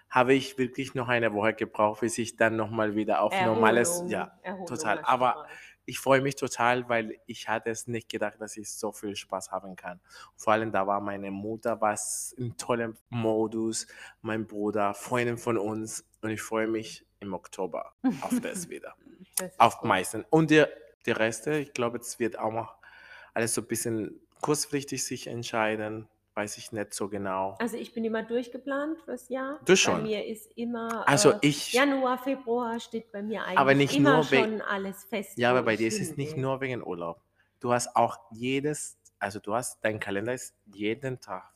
[0.10, 4.10] habe ich wirklich noch eine Woche gebraucht, bis ich dann nochmal wieder auf normales, Erholung,
[4.10, 5.00] ja, Erholung total.
[5.04, 5.48] Aber
[5.86, 9.52] ich freue mich total, weil ich hatte es nicht gedacht, dass ich so viel Spaß
[9.52, 10.00] haben kann.
[10.36, 13.88] Vor allem da war meine Mutter was im tollen Modus,
[14.22, 18.96] mein Bruder, Freundin von uns und ich freue mich im Oktober auf das wieder.
[19.38, 19.90] Das Auf gut.
[19.90, 20.26] meisten.
[20.30, 20.70] Und der,
[21.06, 22.76] der Reste, ich glaube, es wird auch noch
[23.34, 27.56] alles so ein bisschen kurzfristig sich entscheiden, weiß ich nicht so genau.
[27.60, 29.60] Also ich bin immer durchgeplant fürs Jahr.
[29.66, 29.96] Du schon?
[29.96, 33.96] Bei mir ist immer Also äh, ich, Januar, Februar steht bei mir eigentlich Aber nicht
[33.96, 35.38] immer nur schon alles fest.
[35.38, 37.22] ja, aber bei dir ist es nicht nur wegen Urlaub.
[37.60, 41.53] Du hast auch jedes, also du hast, dein Kalender ist jeden Tag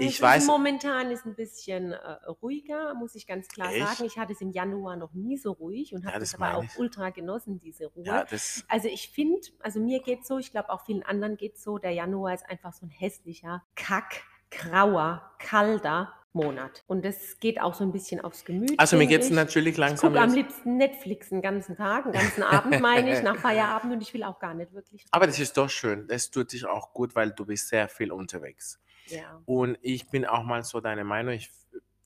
[0.00, 1.96] Ich es ist weiß- Momentan ist ein bisschen äh,
[2.42, 3.78] ruhiger, muss ich ganz klar Echt?
[3.96, 4.04] sagen.
[4.06, 6.64] Ich hatte es im Januar noch nie so ruhig und Ja, habe das aber auch
[6.64, 6.78] ich.
[6.78, 8.04] ultra genossen, diese Ruhe.
[8.06, 8.26] Ja,
[8.68, 11.92] Also ich finde, also mir geht so, ich glaube auch vielen anderen geht so, der
[11.92, 16.84] Januar ist einfach so ein hässlicher, kack, grauer, kalter, Monat.
[16.86, 19.34] Und das geht auch so ein bisschen aufs Gemüt, Also mir geht es ich.
[19.34, 23.22] natürlich Ich langsam gucke am liebsten Netflix 'n ganzen Tag, 'n ganzen Abend meine ich,
[23.22, 26.06] nach Feierabend und ich will auch gar nicht wirklich Aber das ist doch schön.
[26.06, 28.78] Das tut dich auch gut, weil du bist sehr viel unterwegs.
[29.10, 29.40] Ja.
[29.46, 31.50] Und ich bin auch mal so deiner Meinung, ich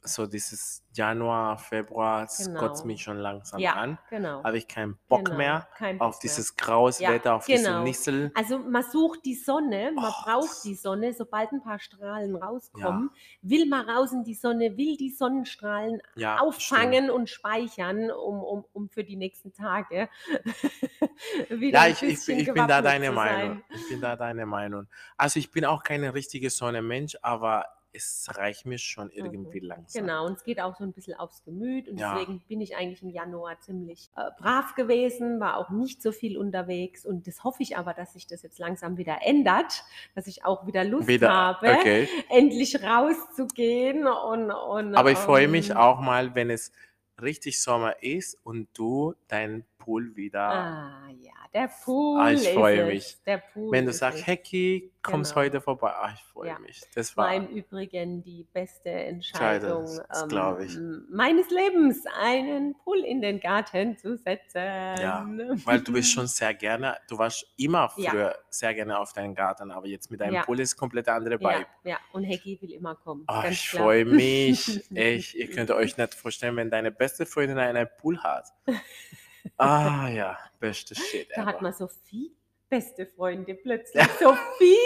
[0.03, 2.85] so dieses Januar, Februar, es kotzt Genau.
[2.85, 3.99] mich schon langsam Ja, an.
[4.09, 4.45] genau.
[4.45, 6.45] Habe ich keinen Bock Genau, mehr kein auf Bock mehr.
[6.45, 7.75] dieses graues Ja, Wetter, auf diese genau.
[7.75, 8.33] Nissel.
[8.35, 12.37] Also, man sucht die Sonne, man Oh, braucht die Sonne, sobald 'n paar Strahlen
[12.75, 13.03] Ja.
[13.03, 13.11] rauskommen,
[13.43, 16.99] will man raus in die Sonne, will die Sonnenstrahlen Ja, stimmt.
[16.99, 20.09] auffangen und speichern, um um um für die nächsten Tage
[21.51, 23.63] wieder Ja, ich ich ich bin da zu Meinung.
[23.73, 24.89] Ich bin da deiner Meinung.
[25.17, 29.61] Also, ich bin auch kein richtiger Sonnenmensch, aber es reicht mir schon irgendwie Mhm.
[29.61, 30.11] langsam.
[30.11, 31.99] Genau, und es geht auch so 'n bisschen aufs Gemüt und Ja.
[31.99, 36.39] deswegen bin ich eigentlich im Januar ziemlich, äh, brav gewesen, war auch nicht so viel
[36.39, 40.45] unterwegs und das hoffe ich aber, dass sich das jetzt langsam wieder ändert, dass ich
[40.47, 42.11] auch wieder Lust Wieder habe, okay.
[42.31, 46.71] endlich rauszugehen und und, Aber ich freue mich ähm auch mal, wenn es
[47.21, 52.53] richtig Sommer ist und du deinen Pool wieder Ah, ja, der Ah, Pool ich ist
[52.55, 52.99] freue mich.
[53.05, 53.23] es.
[53.25, 54.27] Der Pool Wenn du sagst.
[54.27, 55.45] „Hecki, kommst Genau.
[55.45, 56.59] heute vorbei?“ Ah, ich freue Ja.
[56.59, 56.81] mich.
[56.95, 59.87] Das War war im Übrigen die beste Entscheidung,
[60.61, 60.77] ich.
[60.77, 64.57] ähm, meines Lebens, einen Pool in den Garten zu setzen.
[64.57, 65.27] Ja,
[65.65, 68.11] weil du bist schon sehr gerne du warst immer Ja.
[68.11, 70.43] früher sehr gerne auf deinen Garten, aber jetzt mit deinem Ja.
[70.45, 71.67] Pool ist komplett andere Ja, Vibe.
[71.85, 74.81] ja, und Hecki will immer kommen, Ah, ich freue mich.
[74.95, 78.49] Echt, ihr könnt euch nicht vorstellen, wenn deine beste Freundin einen Pool hat.
[79.57, 82.31] Ah ja, beste Shit Da hat man so viel
[82.69, 84.77] beste Freunde plötzlich, so viel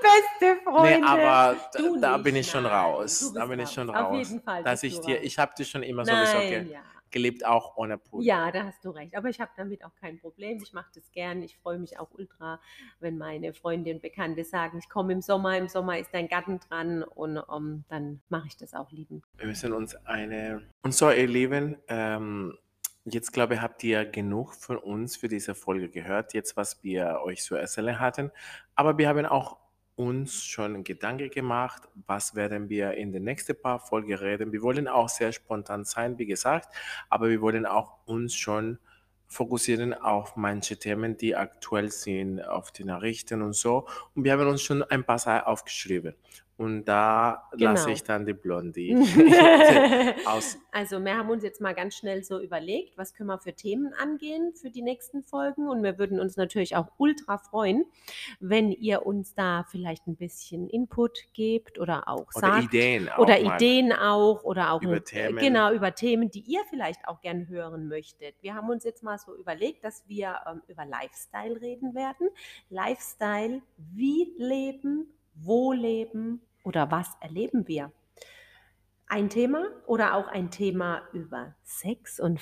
[0.00, 1.06] beste Freunde.
[1.06, 3.32] aber da da bin ich schon nein, raus.
[3.34, 3.74] Da bin ich raus.
[3.74, 4.28] schon Auf raus.
[4.28, 6.82] jeden Fall Dass ich dir ich habe dich schon immer sowieso ge Nein, ja.
[7.10, 8.24] geliebt, auch ohne Pool.
[8.24, 9.14] Ja, da hast du recht.
[9.16, 10.58] Aber ich habe damit auch kein Problem.
[10.62, 11.42] Ich mache das gern.
[11.42, 12.60] Ich freue mich auch ultra,
[13.00, 16.58] wenn meine Freunde und Bekannte sagen: „Ich komme im Sommer, im Sommer ist dein Garten
[16.60, 19.24] dran“ und, ähm, dann mache ich das auch liebend.
[19.36, 22.56] Wir müssen uns eine und so, ihr Lieben, ähm,
[23.04, 27.20] jetzt glaube ich, habt ihr genug von uns für diese Folge gehört, jetzt was wir
[27.24, 28.30] euch zu erzählen hatten.
[28.74, 29.58] Aber wir haben auch
[29.96, 34.52] uns schon Gedanken gemacht, was werden wir in den nächsten paar Folgen reden.
[34.52, 36.74] Wir wollen auch sehr spontan sein, wie gesagt,
[37.08, 38.78] aber wir wollen auch uns schon
[39.26, 43.86] fokussieren auf manche Themen, die aktuell sind, auf die Nachrichten und so.
[44.14, 46.14] Und wir haben uns schon ein paar Sachen aufgeschrieben.
[46.56, 47.94] Und da lasse Genau.
[47.96, 48.94] ich dann die Blondie
[50.26, 50.56] aus.
[50.70, 53.92] Also, wir haben uns jetzt mal ganz schnell so überlegt, was können wir für Themen
[53.94, 57.84] angehen für die nächsten Folgen und wir würden uns natürlich auch ultra freuen,
[58.40, 63.18] wenn ihr uns da vielleicht 'n bisschen Input gebt oder auch Oder sagt Ideen auch
[63.18, 63.40] oder.
[63.40, 65.38] Ideen auch oder auch Über äh, Themen.
[65.38, 68.36] genau, über Themen, die ihr vielleicht auch gern hören möchtet.
[68.42, 72.28] Wir haben uns jetzt mal so überlegt, dass wir, ähm, über Lifestyle reden werden.
[72.70, 77.92] Lifestyle, wie leben, wo leben oder was erleben wir?
[79.06, 82.40] Ein Thema oder auch ein Thema über Sex und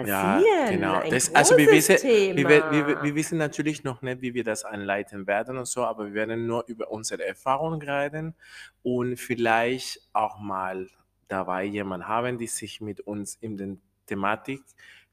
[0.00, 0.66] Ja, Fantasieren.
[0.66, 1.02] genau.
[1.08, 1.98] Das also wir wissen
[2.34, 3.02] wir wir wir wir Thema.
[3.02, 6.46] wir wissen natürlich noch nicht, wie wir das anleiten werden und so, aber wir werden
[6.46, 8.34] nur über unsere Erfahrungen reden
[8.82, 10.88] und vielleicht auch mal
[11.28, 14.62] dabei jemand haben, die sich mit uns in den Thematik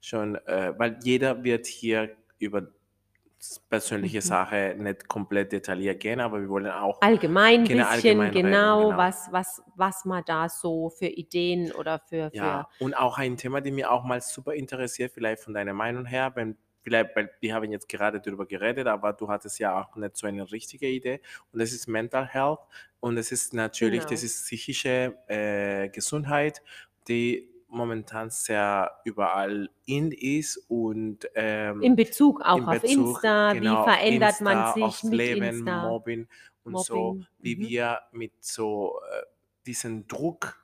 [0.01, 2.67] schon äh, weil jeder wird hier über
[3.69, 4.21] persönliche Mhm.
[4.21, 8.85] Sache nicht komplett detailliert gehen, aber wir wollen auch Allgemein genau, bisschen, allgemein reden, genau,
[8.87, 8.97] genau.
[8.97, 13.37] was was was man da so für Ideen oder für für Ja, und auch ein
[13.37, 17.31] Thema, die mir auch mal super interessiert, vielleicht von deiner Meinung her, wenn vielleicht weil
[17.39, 20.87] wir haben jetzt gerade darüber geredet, aber du hattest ja auch nicht so eine richtige
[20.87, 22.59] Idee und das ist Mental Health
[22.99, 24.25] und das ist natürlich das Genau.
[24.25, 26.61] ist psychische, äh, Gesundheit,
[27.07, 33.53] die momentan sehr überall in ist und, ähm, In Bezug auch in auf Bezug Insta,
[33.53, 35.87] wie genau, auf verändert man Insta, sich aufs mit Leben, Insta?
[35.87, 36.27] Mobbing
[36.63, 37.69] und so, Mobbing, wie mhm.
[37.69, 39.25] wir mit so, äh,
[39.65, 40.59] diesem Druck,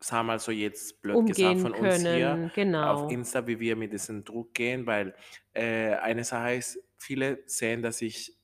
[0.00, 3.08] sagen wir mal so jetzt blöd gesagt, Umgehen von uns hier können, auf genau.
[3.08, 5.14] Insta, wie wir mit diesem Druck gehen, weil,
[5.52, 8.36] äh, eine Sache ist, viele sehen, dass ich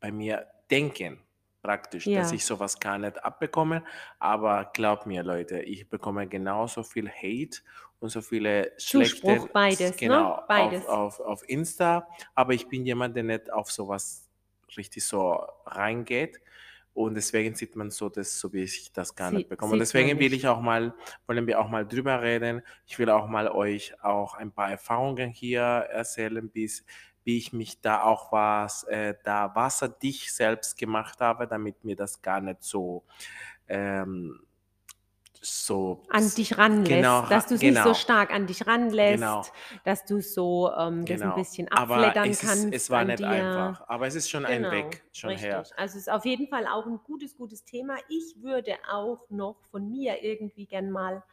[0.00, 1.20] bei mir denken
[1.62, 2.32] praktisch, dass Ja.
[2.32, 3.84] ich so was gar nicht abbekomme,
[4.18, 7.60] aber glaubt mir, Leute, ich bekomme genauso viel Hate
[8.00, 10.28] und so viele Zuspruch, schlechte s beides, ne?
[10.28, 10.84] genau, auf Beides.
[10.84, 14.28] auf auf Insta, aber ich bin jemand, der nicht auf so was
[14.76, 15.32] richtig so
[15.66, 16.40] reingeht
[16.94, 19.72] und deswegen sieht man so das so wie ich das gar nicht Sie bekomme.
[19.74, 20.34] Und sieht man deswegen will nicht.
[20.34, 20.94] ich auch mal
[21.26, 22.62] wollen wir auch mal drüber reden.
[22.86, 26.84] Ich will auch mal euch auch ein paar Erfahrungen hier erzählen, wie's
[27.24, 32.22] wie ich mich da auch was äh, da wasserdicht selbst gemacht habe, damit mir das
[32.22, 33.04] gar nicht so,
[33.68, 34.40] ähm
[35.42, 37.94] so An dich ranlässt, genau, dass ra du's nicht so genau.
[37.94, 38.66] stark an dich
[39.06, 39.46] Genau.
[39.46, 39.52] ranlässt,
[39.84, 41.32] dass du so, ähm, das 'n Genau.
[41.32, 43.24] bisschen Aber abfleddern es ist es kannst war nicht dir.
[43.24, 45.66] einfach, aber es ist schon ein Genau, Weg schon her.
[45.66, 45.78] richtig.
[45.78, 47.96] Also, es ist auf jeden Fall auch 'n gutes, gutes Thema.
[48.08, 51.24] Ich würde auch noch von mir irgendwie gern mal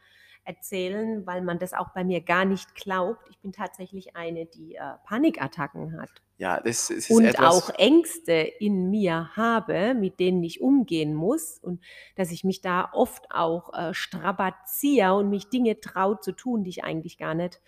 [0.50, 3.28] erzählen, weil man das auch bei mir gar nicht glaubt.
[3.30, 7.70] Ich bin tatsächlich eine, die, äh, Panikattacken hat Ja, das es ist und etwas auch
[7.70, 11.82] Ängste in mir habe, mit denen ich umgehen muss und
[12.16, 16.70] dass ich mich da oft auch, äh, strapaziere und mich Dinge traue zu tun, die
[16.70, 17.60] ich eigentlich gar nicht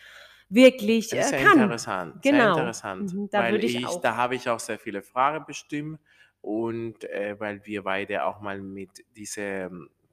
[0.48, 1.76] wirklich, Das ist äh, ja kann.
[1.78, 2.44] interessant, sehr Genau.
[2.44, 6.00] interessant, Mhm, da weil ich ich da habe ich auch sehr viele Fragen bestimmt
[6.40, 9.70] und, äh, weil wir beide auch mal mit diese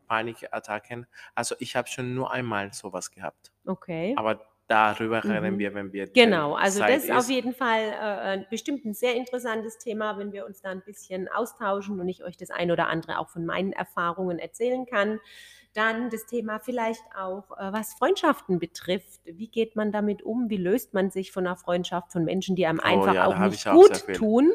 [0.10, 3.54] Panikattacken also, ich habe schon nur einmal so was gehabt.
[3.68, 4.16] Okay.
[4.16, 5.60] Aber darüber reden Mhm.
[5.60, 8.94] wir, wenn wir Genau, also Zeit das ist auf jeden Fall, äh, äh, bestimmt 'n
[8.96, 12.72] sehr interessantes Thema, wenn wir uns da 'n bisschen austauschen und ich euch das ein
[12.72, 15.20] oder andere auch von meinen Erfahrungen erzählen kann.
[15.74, 19.22] Dann das Thema vielleicht auch, äh, was Freundschaften betrifft.
[19.26, 20.50] Wie geht man damit um?
[20.50, 23.38] Wie löst man sich von 'ner Freundschaft, von Menschen, die einem Oh einfach ja, auch
[23.38, 24.52] nicht ich auch gut tun?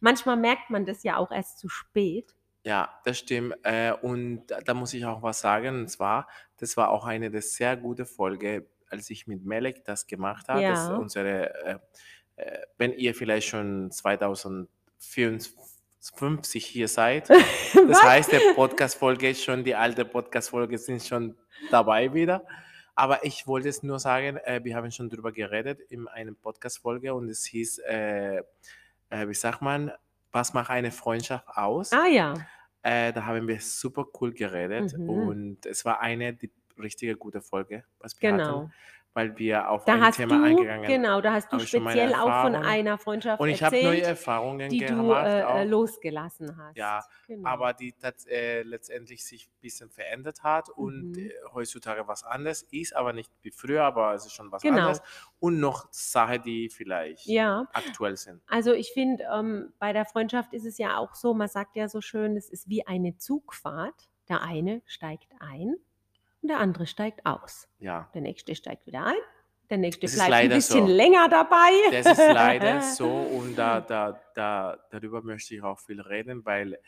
[0.00, 2.34] Manchmal merkt man das ja auch erst zu spät.
[2.64, 3.54] Ja, das stimmt.
[3.62, 6.26] Äh, und da da muss ich auch was sagen, und zwar,
[6.58, 10.62] das war auch eine der sehr gute Folge, als ich mit Melek das gemacht habe.
[10.62, 10.96] Das ist Ja.
[10.96, 11.78] unsere, äh,
[12.36, 17.28] äh wenn ihr vielleicht schon 2054 hier seid.
[17.74, 18.02] Das Was?
[18.02, 21.36] heißt, der Podcast-Folge ist schon die alte Podcast-Folge sind schon
[21.70, 22.46] dabei wieder.
[22.94, 27.12] Aber ich wollte es nur sagen, äh, wir haben schon drüber geredet in einem Podcast-Folge
[27.12, 28.38] und es hieß, äh,
[29.10, 29.92] äh, wie sagt man:
[30.32, 32.32] „Was macht eine Freundschaft aus?“ Ah ja.
[32.84, 35.08] Äh, da haben wir super cool geredet Mhm.
[35.08, 38.70] und es war eine die richtige gute Folge, was wir hatten, Genau.
[39.14, 42.54] Weil wir auf Da ein Thema du eingegangen genau, da hast du speziell auch von
[42.56, 46.76] einer Freundschaft und ich habe neue Erfahrungen die du, gemacht äh, äh, losgelassen hast.
[46.76, 47.48] Ja, Genau.
[47.48, 51.18] aber die tats äh, letztendlich sich bisschen verändert hat und, Mhm.
[51.18, 54.76] äh, heutzutage was anderes ist, aber nicht wie früher, aber es ist schon was Genau.
[54.76, 55.02] anderes
[55.38, 57.66] und noch Sachen, die vielleicht Ja.
[57.72, 58.42] aktuell sind.
[58.46, 61.88] Also, ich finde, ähm, bei der Freundschaft ist es ja auch so, man sagt ja
[61.88, 64.10] so schön, es ist wie eine Zugfahrt.
[64.28, 65.76] Der eine steigt ein
[66.44, 67.68] und der andere steigt aus.
[67.78, 68.10] Ja.
[68.14, 69.14] Der Nächste steigt wieder ein,
[69.70, 70.92] der Nächste ist bleibt 'n leider bisschen so.
[70.92, 71.70] länger dabei.
[71.90, 76.78] Das ist leider so und da da da darüber möchte ich auch viel reden, weil,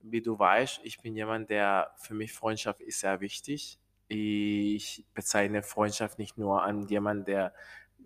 [0.00, 3.78] wie du weißt, ich bin jemand, der für mich Freundschaft ist sehr wichtig.
[4.08, 7.52] Ich bezeichne Freundschaft nicht nur an jemand, der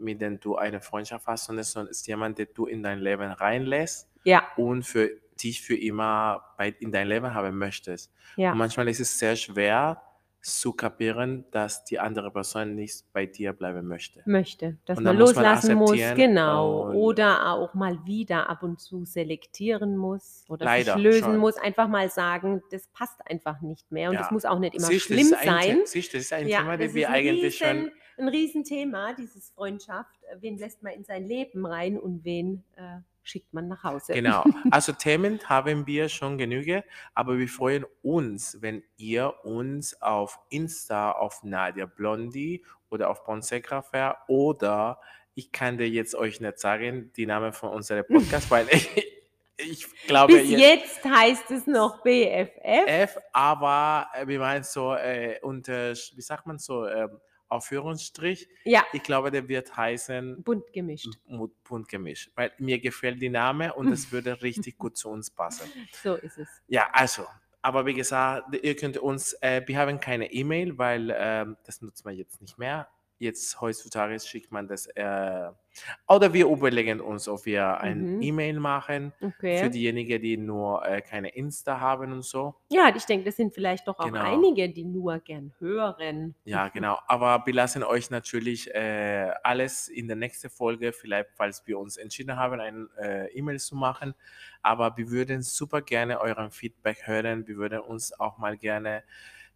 [0.00, 3.30] mit dem du eine Freundschaft hast, sondern es ist jemand, den du in dein Leben
[3.32, 4.46] reinlässt Ja.
[4.56, 5.11] und für
[5.42, 8.12] dich für immer bei in dein Leben haben möchtest.
[8.37, 8.50] Ja.
[8.52, 10.02] Und manchmal ist es sehr schwer
[10.42, 14.27] zu kapieren, dass die andere Person nicht bei dir bleiben möchte.
[14.27, 16.87] Möchte, dass man muss loslassen muss, akzeptieren genau.
[16.90, 21.38] Oder auch mal wieder ab und zu selektieren muss oder sich Leider lösen schon.
[21.38, 24.31] muss, einfach mal sagen: „Das passt einfach nicht mehr.“ Und das Ja.
[24.31, 25.79] muss auch nicht immer das schlimm ein sein.
[25.85, 29.14] siehst du, das ist ein Ja, Thema, das das wir eigentlich schon riesen 'n Riesenthema,
[29.14, 30.22] dieses Freundschaft.
[30.24, 32.98] Äh, wen lässt man in sein Leben rein und wen, äh,
[33.29, 34.14] schickt man nach Hause?
[34.14, 34.45] Genau.
[34.71, 41.12] Also, Themen haben wir schon Genüge, aber wir freuen uns, wenn ihr uns auf Insta
[41.12, 45.01] auf Nadia Blondi oder auf Ponseca Fair oder
[45.35, 48.67] ich kann dir jetzt euch nicht sagen, die Namen von unserem Podcast, weil
[49.57, 52.51] ich glaube Bis jetzt jetzt heißt es noch BFF.
[52.62, 58.48] F, aber, äh, wir meinen so, äh, unter wie sagt man so, ähm, Aufführungsstrich.
[58.64, 58.84] Ja.
[58.92, 61.08] Ich glaube, der wird heißen Bunt gemischt.
[61.64, 65.70] Bunt gemischt, weil mir gefällt die Name und es würde richtig gut zu uns passen.
[66.02, 66.48] So ist es.
[66.66, 67.26] Ja, also,
[67.62, 72.04] aber wie gesagt, ihr könnt uns äh, wir haben keine E-Mail, weil, ähm, das nutzt
[72.04, 72.88] man jetzt nicht mehr.
[73.18, 75.50] Jetzt heutzutage schickt man das, äh
[76.09, 78.18] oder wir überlegen uns, ob wir ein Mhm.
[78.18, 79.12] E-Mail machen
[79.50, 79.70] für Okay.
[79.70, 82.54] diejenigen, die nur, äh, keine Insta haben und so.
[82.70, 84.18] Ja, ich denke, das sind vielleicht doch auch Genau.
[84.18, 86.35] einige, die nur gern hören.
[86.44, 86.98] Ja, genau.
[87.09, 91.98] Aber wir lassen euch natürlich, äh, alles in der nächsten Folge, vielleicht, falls wir uns
[91.98, 94.14] entschieden haben, ein, äh, E-Mail zu machen.
[94.62, 97.46] Aber wir würden super gerne euren Feedback hören.
[97.46, 99.04] Wir würden uns auch mal gerne,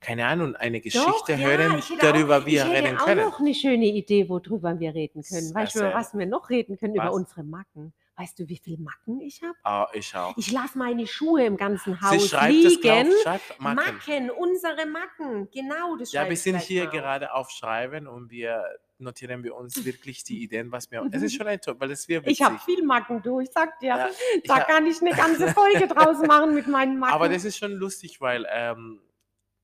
[0.03, 3.03] keine Ahnung, eine Doch, Geschichte ja, hören, ich hätte auch darüber ich wir reden hätte
[3.03, 3.19] auch können.
[3.19, 5.55] noch 'ne schöne Idee, worüber wir reden können.
[5.55, 5.95] Weißt du, über erzähl.
[5.95, 6.95] was wir noch reden können?
[6.97, 7.15] Über Was?
[7.15, 7.95] unsere Macken.
[8.17, 9.57] Weißt du, wie viel Macken ich habe?
[9.65, 10.37] Ah, ich auch.
[10.37, 13.11] Ich lasse meine Schuhe im ganzen Haus liegen.
[13.23, 13.77] schreibt Macken.
[13.77, 15.49] Macken, unsere Macken.
[15.51, 18.65] Genau, das Ja, wir ich sind hier mal gerade auf Schreiben und wir
[18.99, 22.07] notieren wir uns wirklich die Ideen, was wir es ist schon ein toll, weil es
[22.07, 23.41] wird Ich habe viel Macken, du.
[23.41, 24.09] Ich sage dir, Ja,
[24.43, 27.13] ich da kann ich 'ne ganze Folge draus machen mit meinen Macken.
[27.15, 29.01] Aber das ist schon lustig, weil, ähm,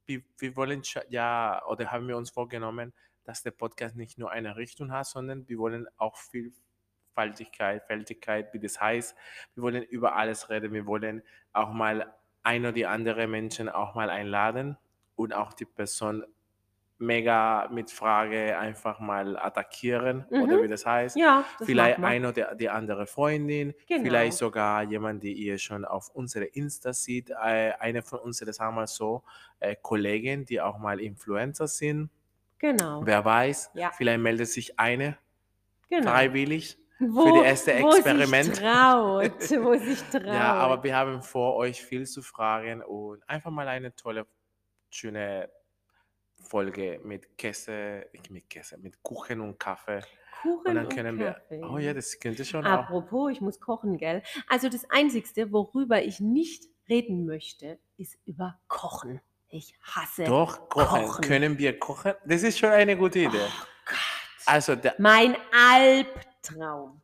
[0.09, 2.93] wir wir wollen ja, oder haben wir uns vorgenommen,
[3.25, 8.59] dass der Podcast nicht nur eine Richtung hat, sondern wir wollen auch Vielfaltigkeit Fältigkeit, wie
[8.59, 9.17] das heißt.
[9.55, 10.73] Wir wollen über alles reden.
[10.73, 14.79] Wir wollen auch mal ein oder die andere Menschen auch mal einladen
[15.17, 16.25] und auch die Person
[16.99, 20.63] mega mit Frage einfach mal attackieren oder Mhm.
[20.65, 21.17] wie das heißt.
[21.17, 22.17] Ja, das Vielleicht machen wir.
[22.17, 24.03] ein oder die andere Freundin, Genau.
[24.03, 27.31] vielleicht sogar jemand, die ihr schon auf unsere Insta sieht.
[27.31, 29.23] Äh, eine von unseren, sagen wir so,
[29.61, 32.11] äh, Kollegen, die auch mal Influencer sind.
[32.59, 33.03] Genau.
[33.05, 33.91] Wer weiß, Ja.
[33.93, 35.17] vielleicht meldet sich eine
[35.89, 36.11] Genau.
[36.11, 36.77] freiwillig.
[37.01, 38.57] Wo, die erste wo Experiment.
[38.57, 39.31] sich traut,
[39.63, 40.25] wo sich traut.
[40.27, 44.27] Ja, aber wir haben vor, euch viel zu fragen und einfach mal eine tolle,
[44.91, 45.49] schöne
[46.43, 50.01] Folge mit Käse, mit Käse, mit Kuchen und Kaffee.
[50.43, 51.63] Kuchen Und dann und können wir, Kaffee.
[51.65, 52.71] oh ja, das könnte schon auch.
[52.85, 54.23] Apropos, ich muss kochen, gell?
[54.49, 59.21] Also das Einzigste, worüber ich nicht reden möchte, ist über Kochen.
[59.49, 61.05] Ich hasse Doch, kochen.
[61.07, 61.25] Kochen.
[61.25, 62.13] Können wir kochen?
[62.27, 63.39] Das ist schon eine gute Idee.
[63.41, 63.99] Oh Gott.
[64.47, 67.01] Also, da, Mein Albtraum.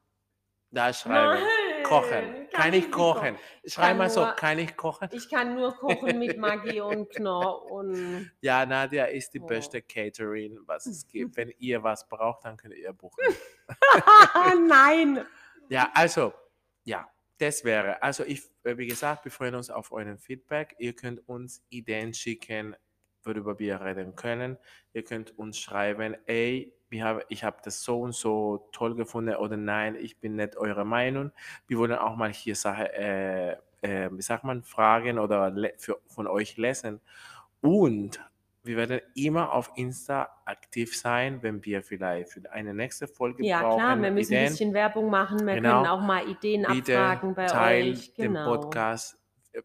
[0.70, 1.42] da schreiben.
[1.84, 2.48] Kochen.
[2.52, 3.36] Kann ich kochen?
[3.66, 5.08] Schreib mal so, kann ich kochen?
[5.12, 9.46] Ich kann nur kochen mit Maggi und Knorr und Ja, Nadia ist die Oh.
[9.46, 11.36] beste Catering, was es gibt.
[11.36, 13.22] Wenn ihr was braucht, dann könnt ihr buchen.
[14.68, 15.24] nein.
[15.68, 16.32] Ja, also,
[16.84, 17.08] ja,
[17.38, 18.02] das wäre.
[18.02, 20.74] Also, ich, äh, wie gesagt, wir freuen uns auf euren Feedback.
[20.78, 22.76] Ihr könnt uns Ideen schicken,
[23.26, 24.56] worüber wir reden können.
[24.92, 26.72] Ihr könnt uns schreiben, ey,
[27.28, 31.32] ich habe das so und so toll gefunden oder nein, ich bin nicht eure Meinung.
[31.66, 33.52] Wir wollen auch mal hier Sache, äh,
[33.82, 37.00] äh, wie sagt man, Fragen oder für, von euch lesen.
[37.60, 38.20] Und
[38.62, 43.60] wir werden immer auf Insta aktiv sein, wenn wir vielleicht für eine nächste Folge Ja,
[43.62, 43.78] brauchen.
[43.78, 45.46] klar, wir müssen Ideen ein bisschen Werbung machen.
[45.46, 45.82] Wir Genau.
[45.82, 48.14] können auch mal Ideen bitte abfragen bei teil euch.
[48.14, 48.56] den Genau.
[48.56, 49.18] Podcast.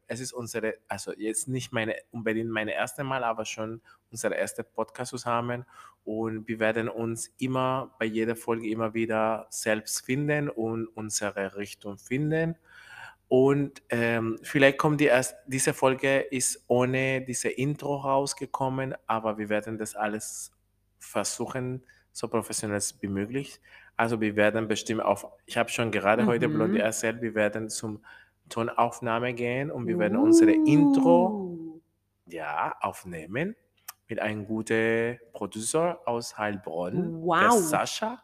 [0.08, 3.82] Es ist unsere, also jetzt nicht meine unbedingt meine erste Mal, aber schon
[4.12, 5.66] unser erster Podcast zusammen.
[6.04, 11.98] Und wir werden uns immer bei jeder Folge immer wieder selbst finden und unsere Richtung
[11.98, 12.56] finden.
[13.28, 19.50] Und ähm, vielleicht kommt die erst, diese Folge ist ohne diese Intro rausgekommen, aber wir
[19.50, 20.52] werden das alles
[20.98, 23.62] versuchen, so professionell wie möglich.
[23.96, 26.54] Also wir werden bestimmt auf, ich habe schon gerade heute Mhm.
[26.54, 28.04] Blondie erzählt, wir werden zum
[28.50, 31.82] Tonaufnahme gehen und wir werden unsere Intro Uh.
[32.26, 33.56] ja, aufnehmen
[34.08, 37.54] mit einem guten Producer aus Heilbronn, der Wow.
[37.54, 38.24] Sascha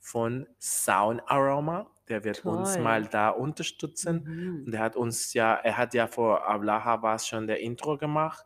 [0.00, 1.90] von Sound Aroma.
[2.08, 2.82] Der wird uns Toll.
[2.82, 4.22] mal da unterstützen.
[4.24, 4.62] Mhm.
[4.66, 7.98] Und der hat uns ja, er hat ja vor Ablaha war es schon der Intro
[7.98, 8.44] gemacht.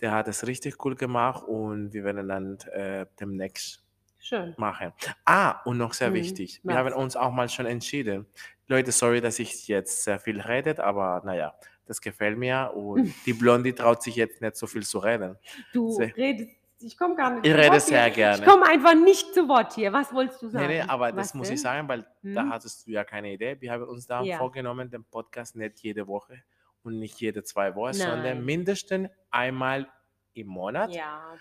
[0.00, 3.84] Der hat es richtig cool gemacht und wir werden dann äh, demnächst
[4.18, 4.54] Schön.
[4.56, 4.92] machen.
[5.24, 6.76] Ah, und noch sehr Mhm, wichtig, wir was?
[6.76, 8.26] haben uns auch mal schon entschieden.
[8.68, 11.54] Leute, sorry, dass ich jetzt sehr viel rede, aber naja,
[11.86, 15.36] das gefällt mir und die Blondie traut sich jetzt nicht so viel zu reden.
[15.72, 16.50] Du Sehr- redest,
[16.80, 18.10] ich komme gar nicht Ich rede sehr hier.
[18.14, 18.38] gerne.
[18.38, 19.92] Ich komme einfach nicht zu Wort hier.
[19.92, 20.66] Was wolltest du Nee, sagen?
[20.68, 21.54] nee, aber das Was muss denn?
[21.54, 22.50] ich sagen, weil da Hm?
[22.52, 23.56] hattest du ja keine Idee.
[23.60, 24.36] Wir haben uns da Ja.
[24.38, 26.42] vorgenommen, den Podcast nicht jede Woche
[26.82, 28.44] und nicht jede zwei Wochen, sondern Nein.
[28.44, 29.88] mindestens einmal
[30.34, 31.34] im Monat Ja,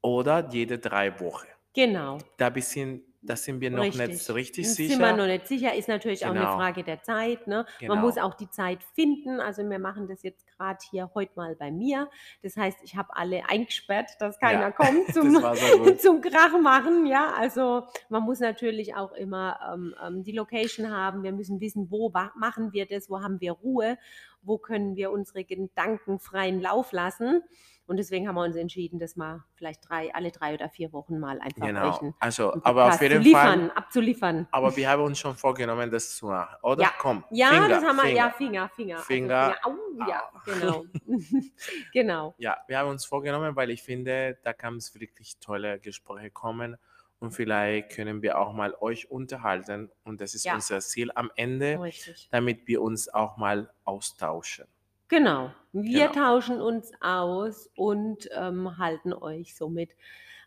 [0.00, 1.46] oder jede drei Wochen.
[1.74, 2.18] genau.
[2.36, 4.22] Da, bisschen, da sind wir noch nicht Richtig.
[4.22, 4.98] so richtig Sind sicher.
[4.98, 6.56] wir noch nicht sicher, ist natürlich auch eine Genau.
[6.56, 7.46] Frage der Zeit.
[7.46, 7.66] Ne?
[7.80, 7.94] Genau.
[7.94, 9.40] Man muss auch die Zeit finden.
[9.40, 12.08] Also wir machen das jetzt gerade hier heute mal bei mir.
[12.42, 17.06] Das heißt, ich habe alle eingesperrt, dass keiner Ja, kommt das zum, zum Krach machen.
[17.06, 21.22] Ja, also man muss natürlich auch immer ähm, ähm, die Location haben.
[21.22, 23.98] Wir müssen wissen, wo machen wir das, wo haben wir Ruhe,
[24.42, 27.42] wo können wir unsere Gedanken freien Lauf lassen.
[27.86, 31.20] Und deswegen haben wir uns entschieden, das mal vielleicht drei, alle drei oder vier Wochen
[31.20, 31.98] mal einfach Genau.
[31.98, 33.72] einen, Also, aber auf jeden liefern, Fall.
[33.76, 34.48] abzuliefern.
[34.50, 36.56] Aber wir haben uns schon vorgenommen, das zu machen.
[36.62, 36.82] Oder?
[36.82, 36.92] Ja.
[36.98, 37.24] Komm.
[37.30, 38.68] Ja, Finger, das haben wir, ja, Finger.
[38.70, 38.98] Finger, Finger.
[38.98, 39.36] Finger.
[39.36, 40.04] Also Finger.
[40.04, 40.40] Au, ja, Au.
[40.44, 40.84] genau.
[41.92, 42.34] genau.
[42.38, 46.76] Ja, wir haben uns vorgenommen, weil ich finde, da kann es wirklich tolle Gespräche kommen
[47.18, 50.54] und vielleicht können wir auch mal euch unterhalten und das ist Ja.
[50.54, 52.28] unser Ziel am Ende, Richtig.
[52.30, 54.66] damit wir uns auch mal austauschen.
[55.08, 55.52] Genau.
[55.72, 56.12] Wir Genau.
[56.12, 59.90] tauschen uns aus und ähm, halten euch somit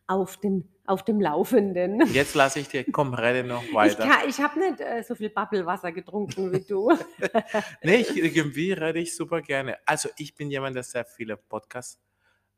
[0.08, 2.02] auf, den, auf dem Laufenden.
[2.12, 4.08] Jetzt lasse ich dir, komm, rede noch Ich, weiter.
[4.08, 6.92] kann- ich habe nicht äh, so viel Bubblewasser getrunken wie du.
[7.84, 9.78] Nee, ich, irgendwie rede ich super gerne.
[9.86, 12.00] Also ich bin jemand, der sehr viele Podcasts.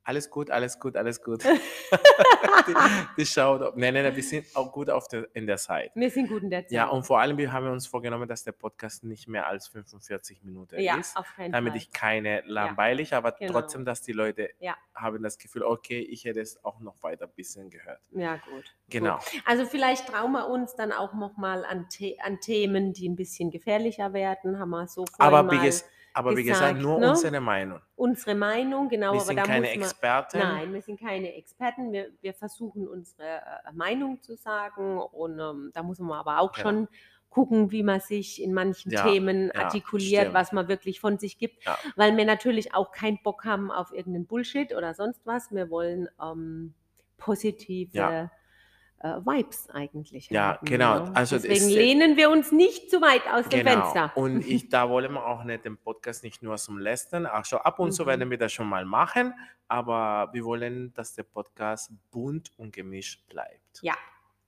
[0.04, 1.44] Alles gut, alles gut, alles gut.
[2.68, 2.74] die,
[3.18, 5.92] die schaut, nein, nein, wir sind auch gut auf der, in der Zeit.
[5.94, 6.72] Wir sind gut in der Zeit.
[6.72, 10.44] Ja, und vor allem, wir haben uns vorgenommen, dass der Podcast nicht mehr als 45
[10.44, 11.16] Minuten ja, ist.
[11.16, 11.78] auf keinen damit Fall.
[11.78, 13.52] ich keine langweilig, aber genau.
[13.52, 14.76] trotzdem, dass die Leute Ja.
[14.96, 18.00] haben das Gefühl, okay, ich hätte es auch noch weiter ein bisschen gehört.
[18.12, 18.76] ja, gut.
[18.90, 19.20] Genau.
[19.46, 23.52] Also vielleicht trauen wir uns dann auch nochmal an, The an Themen, die ein bisschen
[23.52, 27.10] gefährlicher werden, haben wir so vorhin Aber, mal ges aber wie gesagt, gesagt, nur ne?
[27.10, 27.80] unsere Meinung.
[27.96, 30.40] unsere Meinung, genau, wir aber sind da keine Experten.
[30.40, 31.92] Nein, wir sind keine Experten.
[31.92, 36.52] Wir, wir versuchen unsere äh, Meinung zu sagen und ähm, da muss man aber auch
[36.54, 36.70] Genau.
[36.70, 36.88] schon
[37.30, 40.34] gucken, wie man sich in manchen Ja, Themen ja, artikuliert, stimmt.
[40.36, 41.78] was man wirklich von sich gibt, Ja.
[41.96, 45.50] weil wir natürlich auch keinen Bock haben auf irgendeinen Bullshit oder sonst was.
[45.52, 46.74] Wir wollen ähm,
[47.18, 48.30] positive
[49.04, 50.66] äh, Vibes eigentlich Ja, haben.
[50.66, 51.06] genau.
[51.06, 51.16] Ne?
[51.16, 53.82] Also Deswegen ist- lehnen wir uns nicht zu weit aus dem Genau.
[53.82, 54.12] Fenster.
[54.16, 57.26] Und ich, da wollen wir auch nicht den Podcast nicht nur zum Lästern.
[57.26, 58.08] Auch schon ab und zu Mhm.
[58.08, 59.34] werden wir das schon mal machen,
[59.68, 63.82] aber wir wollen, dass der Podcast bunt und gemischt bleibt.
[63.82, 63.96] Ja,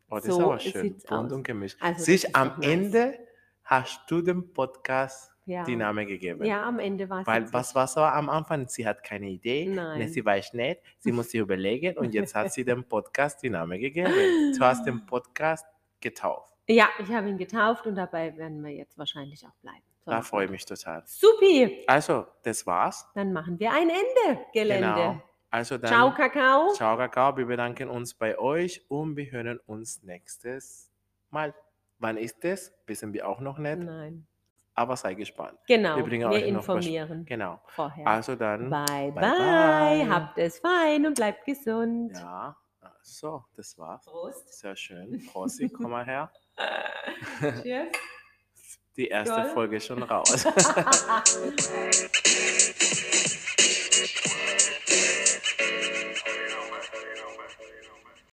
[0.09, 0.93] Oh, das ist so aber schön.
[1.07, 1.31] Bunt aus.
[1.31, 1.77] und gemischt.
[1.81, 2.67] Also Sich ist am nice.
[2.69, 3.19] Ende
[3.63, 5.63] hast du dem Podcast ja.
[5.63, 6.43] die Name gegeben.
[6.45, 8.67] Ja, am Ende war es Weil was war so am Anfang?
[8.67, 10.07] Sie hat keine Idee, ne, Nein.
[10.09, 13.79] sie weiß nicht, sie muss sich überlegen und jetzt hat sie dem Podcast die Name
[13.79, 14.13] gegeben.
[14.57, 15.65] Du hast den Podcast
[15.99, 16.51] getauft.
[16.67, 19.83] Ja, ich habe ihn getauft und dabei werden wir jetzt wahrscheinlich auch bleiben.
[20.05, 21.03] So Da freue ich mich total.
[21.05, 23.07] Supi, Also, das war's.
[23.15, 24.87] dann machen wir ein Ende, Gelände.
[24.87, 25.21] Genau.
[25.49, 26.73] Also dann, Ciao, Kakao.
[26.73, 27.37] ciao, Kakao.
[27.37, 30.89] Wir bedanken uns bei euch und wir hören uns nächstes
[31.29, 31.53] Mal.
[31.99, 32.73] Wann ist das?
[32.87, 34.25] Wissen wir auch noch nicht, Nein.
[34.75, 35.57] Aber sei gespannt.
[35.67, 37.59] Genau, Wir bringen wir euch noch informieren Genau.
[37.67, 38.07] vorher.
[38.07, 40.09] Also dann, bye, bye, bye.
[40.09, 42.13] Habt es fein und bleibt gesund.
[42.13, 42.55] ja,
[43.01, 44.05] so, das war's.
[44.05, 44.59] Prost.
[44.59, 45.21] Sehr schön.
[45.35, 46.31] Rosi, komm mal her.
[47.61, 47.87] Cheers.
[48.95, 49.45] Die erste Toll.
[49.53, 50.45] Folge ist schon raus.